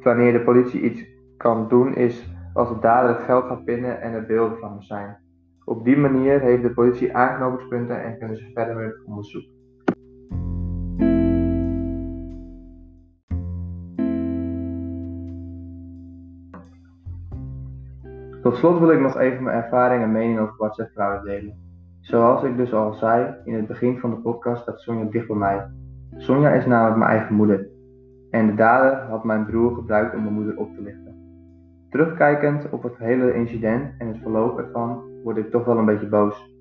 wanneer 0.00 0.32
de 0.32 0.44
politie 0.44 0.80
iets 0.80 1.04
kan 1.36 1.68
doen 1.68 1.94
is 1.94 2.28
als 2.54 2.68
de 2.68 2.78
dader 2.78 3.16
het 3.16 3.24
geld 3.24 3.44
gaat 3.44 3.64
pinnen 3.64 4.00
en 4.00 4.12
er 4.12 4.26
beelden 4.26 4.58
van 4.58 4.70
hem 4.70 4.82
zijn. 4.82 5.16
Op 5.64 5.84
die 5.84 5.96
manier 5.96 6.40
heeft 6.40 6.62
de 6.62 6.72
politie 6.72 7.16
aanknopingspunten 7.16 8.02
en 8.02 8.18
kunnen 8.18 8.36
ze 8.36 8.50
verder 8.54 8.76
met 8.76 9.02
onderzoek. 9.06 9.53
Tot 18.44 18.56
slot 18.56 18.78
wil 18.78 18.90
ik 18.90 19.00
nog 19.00 19.18
even 19.18 19.42
mijn 19.42 19.56
ervaring 19.56 20.02
en 20.02 20.12
mening 20.12 20.38
over 20.38 20.54
WhatsApp-fraude 20.56 21.24
delen. 21.28 21.54
Zoals 22.00 22.42
ik 22.42 22.56
dus 22.56 22.72
al 22.72 22.92
zei 22.92 23.34
in 23.44 23.54
het 23.54 23.66
begin 23.66 23.98
van 23.98 24.10
de 24.10 24.16
podcast 24.16 24.62
staat 24.62 24.80
Sonja 24.80 25.04
dicht 25.04 25.26
bij 25.26 25.36
mij. 25.36 25.66
Sonja 26.16 26.50
is 26.50 26.66
namelijk 26.66 26.96
mijn 26.96 27.10
eigen 27.10 27.34
moeder. 27.34 27.68
En 28.30 28.46
de 28.46 28.54
dader 28.54 28.98
had 28.98 29.24
mijn 29.24 29.46
broer 29.46 29.74
gebruikt 29.74 30.14
om 30.14 30.22
mijn 30.22 30.34
moeder 30.34 30.56
op 30.56 30.74
te 30.74 30.82
lichten. 30.82 31.14
Terugkijkend 31.90 32.70
op 32.70 32.82
het 32.82 32.96
hele 32.96 33.34
incident 33.34 33.94
en 33.98 34.08
het 34.08 34.18
verloop 34.22 34.58
ervan 34.58 35.02
word 35.22 35.36
ik 35.36 35.50
toch 35.50 35.64
wel 35.64 35.78
een 35.78 35.84
beetje 35.84 36.08
boos. 36.08 36.54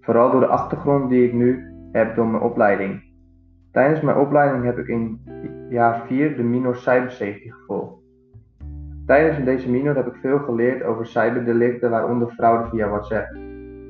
Vooral 0.00 0.30
door 0.30 0.40
de 0.40 0.46
achtergrond 0.46 1.10
die 1.10 1.26
ik 1.26 1.32
nu 1.32 1.64
heb 1.92 2.16
door 2.16 2.26
mijn 2.26 2.42
opleiding. 2.42 3.02
Tijdens 3.72 4.00
mijn 4.00 4.16
opleiding 4.16 4.64
heb 4.64 4.78
ik 4.78 4.88
in 4.88 5.20
jaar 5.68 6.06
4 6.06 6.36
de 6.36 6.42
minor 6.42 6.76
cybersafety 6.76 7.50
gevolgd. 7.50 7.99
Tijdens 9.10 9.44
deze 9.44 9.70
minor 9.70 9.96
heb 9.96 10.06
ik 10.06 10.14
veel 10.20 10.38
geleerd 10.38 10.82
over 10.82 11.06
cyberdelicten, 11.06 11.90
waaronder 11.90 12.28
fraude 12.28 12.68
via 12.68 12.88
WhatsApp. 12.88 13.34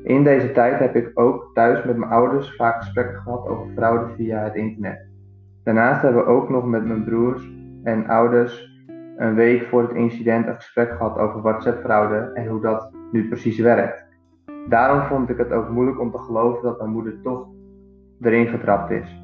In 0.02 0.24
deze 0.24 0.52
tijd 0.52 0.78
heb 0.78 0.96
ik 0.96 1.10
ook 1.14 1.50
thuis 1.54 1.84
met 1.84 1.96
mijn 1.96 2.10
ouders 2.10 2.56
vaak 2.56 2.76
gesprekken 2.76 3.20
gehad 3.20 3.48
over 3.48 3.66
fraude 3.74 4.14
via 4.16 4.38
het 4.42 4.54
internet. 4.54 5.08
Daarnaast 5.64 6.02
hebben 6.02 6.24
we 6.24 6.30
ook 6.30 6.48
nog 6.48 6.66
met 6.66 6.84
mijn 6.84 7.04
broers 7.04 7.50
en 7.82 8.06
ouders 8.06 8.82
een 9.16 9.34
week 9.34 9.68
voor 9.68 9.82
het 9.82 9.92
incident 9.92 10.46
een 10.46 10.54
gesprek 10.54 10.90
gehad 10.90 11.18
over 11.18 11.42
WhatsApp-fraude 11.42 12.30
en 12.34 12.46
hoe 12.46 12.60
dat 12.60 12.90
nu 13.12 13.28
precies 13.28 13.58
werkt. 13.58 14.04
Daarom 14.68 15.02
vond 15.02 15.30
ik 15.30 15.38
het 15.38 15.52
ook 15.52 15.68
moeilijk 15.68 16.00
om 16.00 16.10
te 16.10 16.18
geloven 16.18 16.62
dat 16.62 16.78
mijn 16.78 16.90
moeder 16.90 17.20
toch 17.22 17.48
erin 18.20 18.46
getrapt 18.46 18.90
is. 18.90 19.22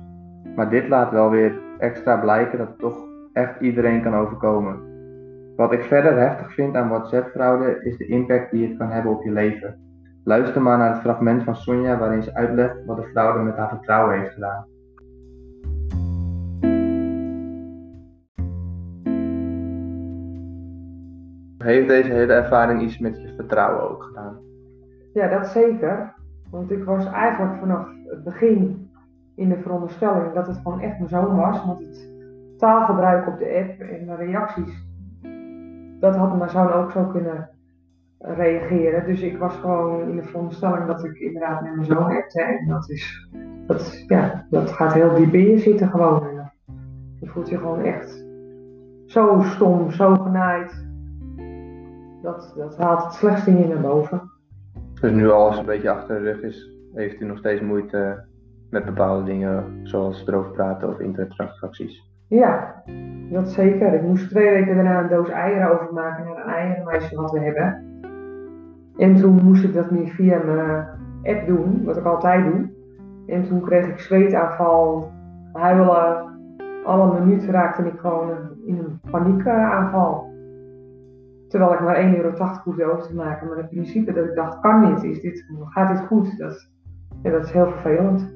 Maar 0.57 0.70
dit 0.70 0.88
laat 0.88 1.11
wel 1.11 1.30
weer 1.30 1.59
extra 1.78 2.16
blijken 2.16 2.59
dat 2.59 2.68
het 2.68 2.78
toch 2.78 3.05
echt 3.32 3.61
iedereen 3.61 4.03
kan 4.03 4.14
overkomen. 4.14 4.86
Wat 5.57 5.72
ik 5.72 5.82
verder 5.82 6.18
heftig 6.18 6.54
vind 6.54 6.76
aan 6.76 6.88
WhatsApp-fraude 6.88 7.80
is 7.84 7.96
de 7.96 8.07
impact 8.07 8.50
die 8.50 8.68
het 8.68 8.78
kan 8.78 8.90
hebben 8.90 9.12
op 9.12 9.22
je 9.22 9.30
leven. 9.30 9.78
Luister 10.24 10.62
maar 10.62 10.78
naar 10.78 10.92
het 10.92 11.00
fragment 11.00 11.42
van 11.42 11.57
Sonja 11.57 11.98
waarin 11.98 12.22
ze 12.22 12.34
uitlegt 12.34 12.84
wat 12.84 12.96
de 12.96 13.02
fraude 13.02 13.42
met 13.42 13.57
haar 13.57 13.68
vertrouwen 13.68 14.18
heeft 14.18 14.32
gedaan. 14.32 14.66
Heeft 21.59 21.88
deze 21.88 22.12
hele 22.12 22.32
ervaring 22.32 22.82
iets 22.82 22.98
met 22.98 23.20
je 23.20 23.32
vertrouwen 23.36 23.90
ook 23.90 24.02
gedaan? 24.02 24.38
Ja, 25.12 25.28
dat 25.28 25.46
zeker. 25.46 26.14
Want 26.50 26.70
ik 26.70 26.84
was 26.84 27.07
eigenlijk 27.07 27.59
vanaf 27.59 27.88
het 28.04 28.24
begin 28.24 28.90
in 29.34 29.48
de 29.48 29.59
veronderstelling 29.59 30.32
dat 30.32 30.46
het 30.46 30.57
gewoon 30.57 30.80
echt 30.80 30.98
mijn 30.98 31.09
zoon 31.09 31.36
was. 31.36 31.64
Want 31.64 31.78
het 31.78 32.11
taalgebruik 32.59 33.26
op 33.26 33.38
de 33.38 33.64
app 33.64 33.80
en 33.80 34.07
de 34.07 34.14
reacties, 34.14 34.86
dat 36.01 36.16
had 36.16 36.51
zoon 36.51 36.72
ook 36.72 36.90
zo 36.90 37.05
kunnen 37.05 37.49
reageren. 38.18 39.07
Dus 39.07 39.20
ik 39.20 39.38
was 39.38 39.55
gewoon 39.55 40.09
in 40.09 40.16
de 40.16 40.22
veronderstelling 40.22 40.86
dat 40.86 41.05
ik 41.05 41.18
inderdaad 41.18 41.62
met 41.62 41.74
mijn 41.74 41.86
zoon 41.86 42.16
appte. 42.16 42.42
En 42.42 42.68
dat, 42.68 42.90
is, 42.90 43.28
dat, 43.66 44.05
ja, 44.07 44.47
dat 44.51 44.70
gaat 44.70 44.92
heel 44.92 45.14
diep 45.14 45.34
in 45.34 45.51
je 45.51 45.59
zitten 45.59 45.88
gewoon. 45.88 46.26
En 46.28 46.53
je 47.20 47.26
voelt 47.26 47.49
je 47.49 47.59
gewoon 47.59 47.84
echt 47.84 48.24
zo 49.07 49.42
stom, 49.42 49.90
zo 49.90 50.14
genaaid. 50.14 50.84
Dat, 52.22 52.55
dat 52.57 52.76
haalt 52.76 53.05
het 53.05 53.12
slechtste 53.12 53.51
in 53.51 53.68
naar 53.68 53.80
boven. 53.80 54.30
Dus 55.01 55.11
nu 55.12 55.30
alles 55.30 55.59
een 55.59 55.64
beetje 55.64 55.90
achter 55.90 56.18
de 56.18 56.30
rug 56.30 56.42
is, 56.42 56.70
heeft 56.94 57.20
u 57.20 57.24
nog 57.24 57.38
steeds 57.38 57.61
moeite 57.61 58.24
met 58.70 58.84
bepaalde 58.84 59.24
dingen, 59.24 59.80
zoals 59.82 60.26
erover 60.26 60.51
praten 60.51 60.88
of 60.88 60.99
internettransacties? 60.99 62.14
Ja, 62.29 62.83
dat 63.31 63.49
zeker. 63.49 63.95
Ik 63.95 64.03
moest 64.03 64.29
twee 64.29 64.51
weken 64.51 64.74
daarna 64.74 65.03
een 65.03 65.09
doos 65.09 65.29
eieren 65.29 65.70
overmaken 65.70 66.24
naar 66.24 66.47
een 66.47 66.53
eierenmeisje 66.53 67.16
wat 67.16 67.31
we 67.31 67.41
hebben. 67.41 67.85
En 68.97 69.16
toen 69.16 69.45
moest 69.45 69.64
ik 69.64 69.74
dat 69.74 69.91
niet 69.91 70.11
via 70.11 70.43
mijn 70.45 70.87
app 71.22 71.47
doen, 71.47 71.85
wat 71.85 71.97
ik 71.97 72.05
altijd 72.05 72.45
doe. 72.45 72.70
En 73.27 73.45
toen 73.45 73.61
kreeg 73.61 73.87
ik 73.87 73.99
zweetaanval, 73.99 75.11
huilen. 75.53 76.24
Alle 76.85 77.20
minuten 77.20 77.51
raakte 77.51 77.83
ik 77.83 77.99
gewoon 77.99 78.31
in 78.64 78.79
een 78.79 79.01
paniekaanval. 79.11 80.35
Terwijl 81.49 81.72
ik 81.72 81.81
maar 81.81 82.03
1,80 82.03 82.16
euro 82.16 82.61
hoefde 82.64 82.85
over 82.85 83.09
te 83.09 83.14
maken. 83.14 83.49
Maar 83.49 83.57
het 83.57 83.68
principe 83.68 84.12
dat 84.12 84.24
ik 84.24 84.35
dacht, 84.35 84.61
kan 84.61 84.93
niet, 84.93 85.03
is 85.03 85.20
dit, 85.20 85.47
gaat 85.64 85.97
dit 85.97 86.07
goed? 86.07 86.39
Dat, 86.39 86.70
ja, 87.22 87.31
dat 87.31 87.45
is 87.45 87.53
heel 87.53 87.70
vervelend. 87.70 88.36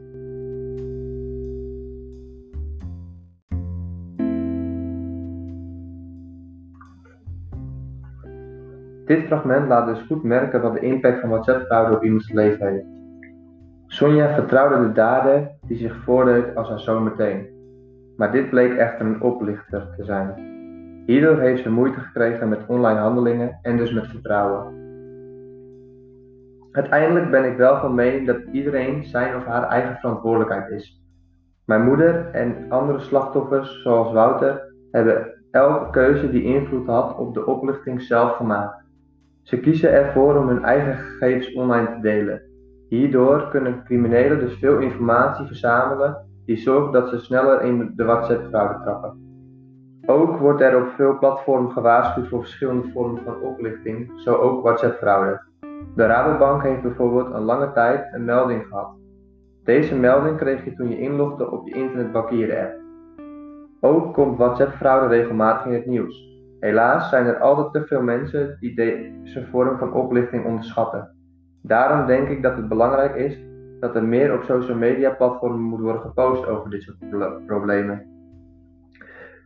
Dit 9.11 9.27
fragment 9.27 9.69
laat 9.69 9.87
dus 9.87 10.07
goed 10.07 10.23
merken 10.23 10.63
wat 10.63 10.73
de 10.73 10.81
impact 10.81 11.21
van 11.21 11.29
WhatsApp-fraude 11.29 11.97
op 11.97 12.05
iemands 12.05 12.33
leven 12.33 12.67
heeft. 12.67 12.85
Sonja 13.87 14.35
vertrouwde 14.35 14.87
de 14.87 14.93
dader 14.93 15.51
die 15.67 15.77
zich 15.77 15.97
voordeed 16.05 16.57
als 16.57 16.69
haar 16.69 16.81
zoon 16.81 17.03
meteen. 17.03 17.49
Maar 18.17 18.33
dit 18.33 18.51
bleek 18.51 18.77
echter 18.77 19.07
een 19.07 19.21
oplichter 19.21 19.95
te 19.97 20.05
zijn. 20.05 20.35
Hierdoor 21.07 21.39
heeft 21.39 21.63
ze 21.63 21.71
moeite 21.71 22.01
gekregen 22.01 22.49
met 22.49 22.67
online 22.67 22.99
handelingen 22.99 23.59
en 23.63 23.77
dus 23.77 23.93
met 23.93 24.07
vertrouwen. 24.07 24.75
Uiteindelijk 26.73 27.31
ben 27.31 27.45
ik 27.45 27.57
wel 27.57 27.81
van 27.81 27.95
mening 27.95 28.27
dat 28.27 28.43
iedereen 28.53 29.05
zijn 29.05 29.37
of 29.37 29.45
haar 29.45 29.69
eigen 29.69 29.97
verantwoordelijkheid 29.97 30.71
is. 30.71 31.03
Mijn 31.65 31.85
moeder 31.85 32.31
en 32.33 32.67
andere 32.69 33.01
slachtoffers, 33.01 33.83
zoals 33.83 34.13
Wouter, 34.13 34.75
hebben 34.91 35.35
elke 35.51 35.91
keuze 35.91 36.31
die 36.31 36.45
invloed 36.45 36.87
had 36.87 37.17
op 37.17 37.35
de 37.35 37.47
oplichting 37.47 38.03
zelf 38.03 38.37
gemaakt. 38.37 38.89
Ze 39.43 39.61
kiezen 39.61 39.93
ervoor 39.93 40.37
om 40.37 40.49
hun 40.49 40.65
eigen 40.65 40.95
gegevens 40.95 41.53
online 41.53 41.93
te 41.93 42.01
delen. 42.01 42.43
Hierdoor 42.89 43.49
kunnen 43.49 43.85
criminelen 43.85 44.39
dus 44.39 44.59
veel 44.59 44.79
informatie 44.79 45.47
verzamelen 45.47 46.29
die 46.45 46.57
zorgt 46.57 46.93
dat 46.93 47.09
ze 47.09 47.19
sneller 47.19 47.63
in 47.63 47.93
de 47.97 48.05
WhatsApp-fraude 48.05 48.81
trappen. 48.83 49.29
Ook 50.07 50.39
wordt 50.39 50.61
er 50.61 50.83
op 50.83 50.89
veel 50.89 51.19
platformen 51.19 51.71
gewaarschuwd 51.71 52.29
voor 52.29 52.41
verschillende 52.41 52.89
vormen 52.93 53.23
van 53.23 53.43
oplichting, 53.43 54.13
zo 54.17 54.35
ook 54.35 54.63
WhatsApp-fraude. 54.63 55.41
De 55.95 56.07
Rabobank 56.07 56.63
heeft 56.63 56.83
bijvoorbeeld 56.83 57.35
een 57.35 57.43
lange 57.43 57.73
tijd 57.73 58.15
een 58.15 58.25
melding 58.25 58.67
gehad. 58.67 58.95
Deze 59.65 59.97
melding 59.97 60.37
kreeg 60.37 60.65
je 60.65 60.75
toen 60.75 60.89
je 60.89 60.99
inlogde 60.99 61.51
op 61.51 61.69
je 61.69 61.75
internetbankieren-app. 61.75 62.79
Ook 63.81 64.15
komt 64.15 64.39
WhatsApp-fraude 64.39 65.07
regelmatig 65.07 65.67
in 65.67 65.73
het 65.73 65.87
nieuws. 65.87 66.30
Helaas 66.61 67.09
zijn 67.09 67.27
er 67.27 67.39
altijd 67.39 67.73
te 67.73 67.87
veel 67.87 68.03
mensen 68.03 68.57
die 68.61 68.75
deze 68.75 69.47
vorm 69.51 69.79
van 69.79 69.93
oplichting 69.93 70.45
onderschatten. 70.45 71.11
Daarom 71.63 72.07
denk 72.07 72.29
ik 72.29 72.43
dat 72.43 72.57
het 72.57 72.69
belangrijk 72.69 73.15
is 73.15 73.39
dat 73.81 73.95
er 73.95 74.05
meer 74.05 74.35
op 74.35 74.43
social 74.43 74.77
media 74.77 75.11
platformen 75.11 75.61
moet 75.61 75.81
worden 75.81 76.03
gepost 76.03 76.47
over 76.47 76.71
dit 76.71 76.83
soort 76.83 77.47
problemen. 77.47 78.07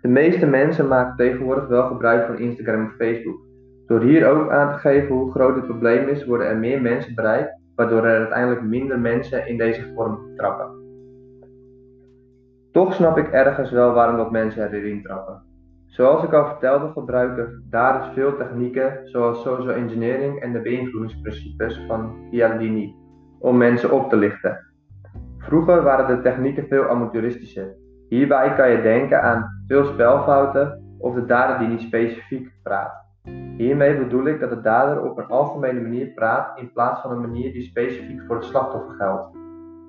De 0.01 0.09
meeste 0.09 0.47
mensen 0.47 0.89
maken 0.89 1.17
tegenwoordig 1.17 1.67
wel 1.67 1.87
gebruik 1.87 2.27
van 2.27 2.39
Instagram 2.39 2.81
en 2.81 2.95
Facebook. 2.99 3.41
Door 3.87 4.01
hier 4.01 4.29
ook 4.29 4.51
aan 4.51 4.73
te 4.73 4.79
geven 4.79 5.15
hoe 5.15 5.31
groot 5.31 5.55
het 5.55 5.67
probleem 5.67 6.09
is, 6.09 6.27
worden 6.27 6.49
er 6.49 6.57
meer 6.57 6.83
mensen 6.83 7.15
bereikt, 7.15 7.61
waardoor 7.75 8.05
er 8.05 8.19
uiteindelijk 8.19 8.62
minder 8.62 8.99
mensen 8.99 9.47
in 9.47 9.59
deze 9.59 9.93
vorm 9.95 10.37
trappen. 10.37 10.83
Toch 12.73 12.95
snap 12.95 13.19
ik 13.19 13.29
ergens 13.29 13.71
wel 13.71 13.93
waarom 13.93 14.17
dat 14.17 14.31
mensen 14.31 14.73
erin 14.73 15.03
trappen. 15.03 15.44
Zoals 15.95 16.23
ik 16.23 16.33
al 16.33 16.47
vertelde 16.47 16.93
gebruiken 16.93 17.67
daders 17.71 18.07
veel 18.15 18.37
technieken 18.37 19.01
zoals 19.05 19.43
social 19.43 19.75
engineering 19.75 20.41
en 20.41 20.53
de 20.53 20.61
beïnvloedingsprincipes 20.61 21.85
van 21.87 22.27
Chialdini 22.31 22.95
om 23.39 23.57
mensen 23.57 23.93
op 23.93 24.11
te 24.11 24.17
lichten. 24.17 24.59
Vroeger 25.39 25.83
waren 25.83 26.17
de 26.17 26.23
technieken 26.23 26.67
veel 26.67 26.89
amateuristischer. 26.89 27.77
Hierbij 28.09 28.55
kan 28.55 28.71
je 28.71 28.83
denken 28.83 29.23
aan 29.23 29.65
veel 29.67 29.85
spelfouten 29.85 30.83
of 30.99 31.15
de 31.15 31.25
dader 31.25 31.59
die 31.59 31.69
niet 31.69 31.81
specifiek 31.81 32.53
praat. 32.63 32.93
Hiermee 33.57 33.99
bedoel 33.99 34.27
ik 34.27 34.41
dat 34.41 34.51
de 34.51 34.61
dader 34.61 35.03
op 35.03 35.19
een 35.19 35.27
algemene 35.27 35.81
manier 35.81 36.07
praat 36.07 36.59
in 36.59 36.73
plaats 36.73 37.01
van 37.01 37.11
een 37.11 37.21
manier 37.21 37.53
die 37.53 37.63
specifiek 37.63 38.23
voor 38.27 38.37
het 38.37 38.45
slachtoffer 38.45 38.95
geldt. 38.95 39.37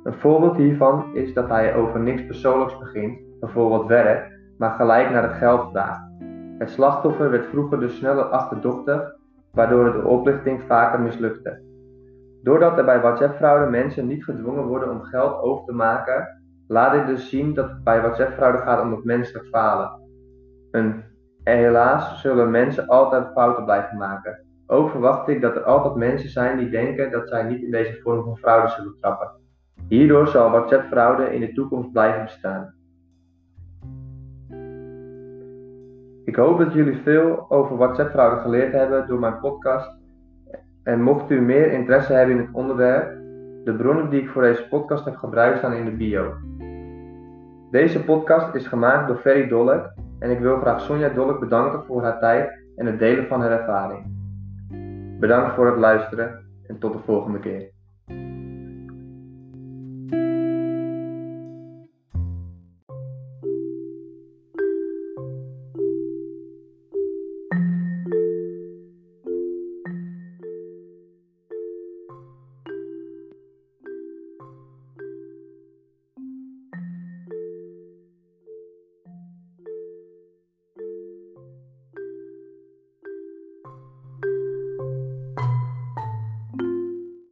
Een 0.04 0.20
voorbeeld 0.20 0.58
hiervan 0.58 1.16
is 1.16 1.34
dat 1.34 1.50
hij 1.50 1.76
over 1.76 2.00
niks 2.00 2.26
persoonlijks 2.26 2.78
begint, 2.78 3.40
bijvoorbeeld 3.40 3.88
werk, 3.88 4.35
maar 4.58 4.72
gelijk 4.72 5.10
naar 5.12 5.24
het 5.24 5.38
geld 5.38 5.70
vraagt. 5.72 6.10
Het 6.58 6.70
slachtoffer 6.70 7.30
werd 7.30 7.46
vroeger 7.46 7.80
dus 7.80 7.98
sneller 7.98 8.24
achterdochtig, 8.24 9.16
waardoor 9.52 9.92
de 9.92 10.04
oplichting 10.04 10.62
vaker 10.68 11.00
mislukte. 11.00 11.62
Doordat 12.44 12.78
er 12.78 12.86
bij 12.86 13.02
WhatsApp-fraude 13.02 13.72
mensen 13.72 14.08
niet 14.08 14.24
gedwongen 14.24 14.66
worden 14.66 14.90
om 14.90 15.04
geld 15.04 15.42
over 15.42 15.66
te 15.66 15.74
maken, 15.74 16.44
laat 16.68 16.92
dit 16.92 17.08
dus 17.08 17.30
zien 17.30 17.54
dat 17.54 17.70
het 17.70 17.84
bij 17.84 18.02
WhatsApp-fraude 18.02 18.58
gaat 18.58 18.82
om 18.82 18.92
het 18.92 19.04
menselijk 19.04 19.48
falen. 19.48 20.02
En 20.72 21.04
helaas 21.44 22.22
zullen 22.22 22.52
mensen 22.52 22.88
altijd 22.88 23.32
fouten 23.34 23.64
blijven 23.64 23.98
maken. 23.98 24.40
Ook 24.68 24.90
verwacht 24.90 25.28
ik 25.28 25.42
dat 25.42 25.56
er 25.56 25.64
altijd 25.64 25.96
mensen 25.96 26.30
zijn 26.30 26.58
die 26.58 26.70
denken 26.70 27.12
dat 27.12 27.28
zij 27.28 27.44
niet 27.44 27.62
in 27.62 27.72
deze 27.72 28.00
vorm 28.02 28.24
van 28.24 28.38
fraude 28.38 28.70
zullen 28.70 28.96
trappen. 29.02 29.32
Hierdoor 29.88 30.28
zal 30.28 30.52
WhatsApp-fraude 30.52 31.34
in 31.34 31.40
de 31.40 31.54
toekomst 31.54 31.92
blijven 31.92 32.24
bestaan. 32.24 32.75
Ik 36.26 36.36
hoop 36.36 36.58
dat 36.58 36.74
jullie 36.74 36.98
veel 37.04 37.46
over 37.50 37.78
WhatsApp-fraude 37.78 38.42
geleerd 38.42 38.72
hebben 38.72 39.08
door 39.08 39.20
mijn 39.20 39.40
podcast. 39.40 39.92
En 40.84 41.02
mocht 41.02 41.32
u 41.32 41.42
meer 41.42 41.72
interesse 41.72 42.14
hebben 42.14 42.36
in 42.36 42.42
het 42.42 42.54
onderwerp, 42.54 43.18
de 43.64 43.76
bronnen 43.78 44.10
die 44.10 44.22
ik 44.22 44.30
voor 44.30 44.42
deze 44.42 44.68
podcast 44.68 45.06
heb 45.06 45.16
gebruikt 45.16 45.58
staan 45.58 45.74
in 45.74 45.86
de 45.86 45.92
bio. 45.92 46.34
Deze 47.72 48.04
podcast 48.04 48.56
is 48.56 48.68
gemaakt 48.68 49.08
door 49.08 49.18
Ferry 49.18 49.48
Dollek 49.48 49.94
en 50.20 50.32
ik 50.32 50.40
wil 50.40 50.58
graag 50.58 50.82
Sonja 50.82 51.10
Dollek 51.10 51.40
bedanken 51.40 51.84
voor 51.86 52.04
haar 52.04 52.20
tijd 52.20 52.64
en 52.76 52.86
het 52.86 53.00
delen 53.00 53.28
van 53.28 53.42
haar 53.42 53.52
ervaring. 53.52 54.06
Bedankt 55.20 55.56
voor 55.56 55.66
het 55.66 55.78
luisteren 55.78 56.46
en 56.68 56.80
tot 56.80 56.94
de 56.94 57.00
volgende 57.00 57.40
keer. 57.40 57.75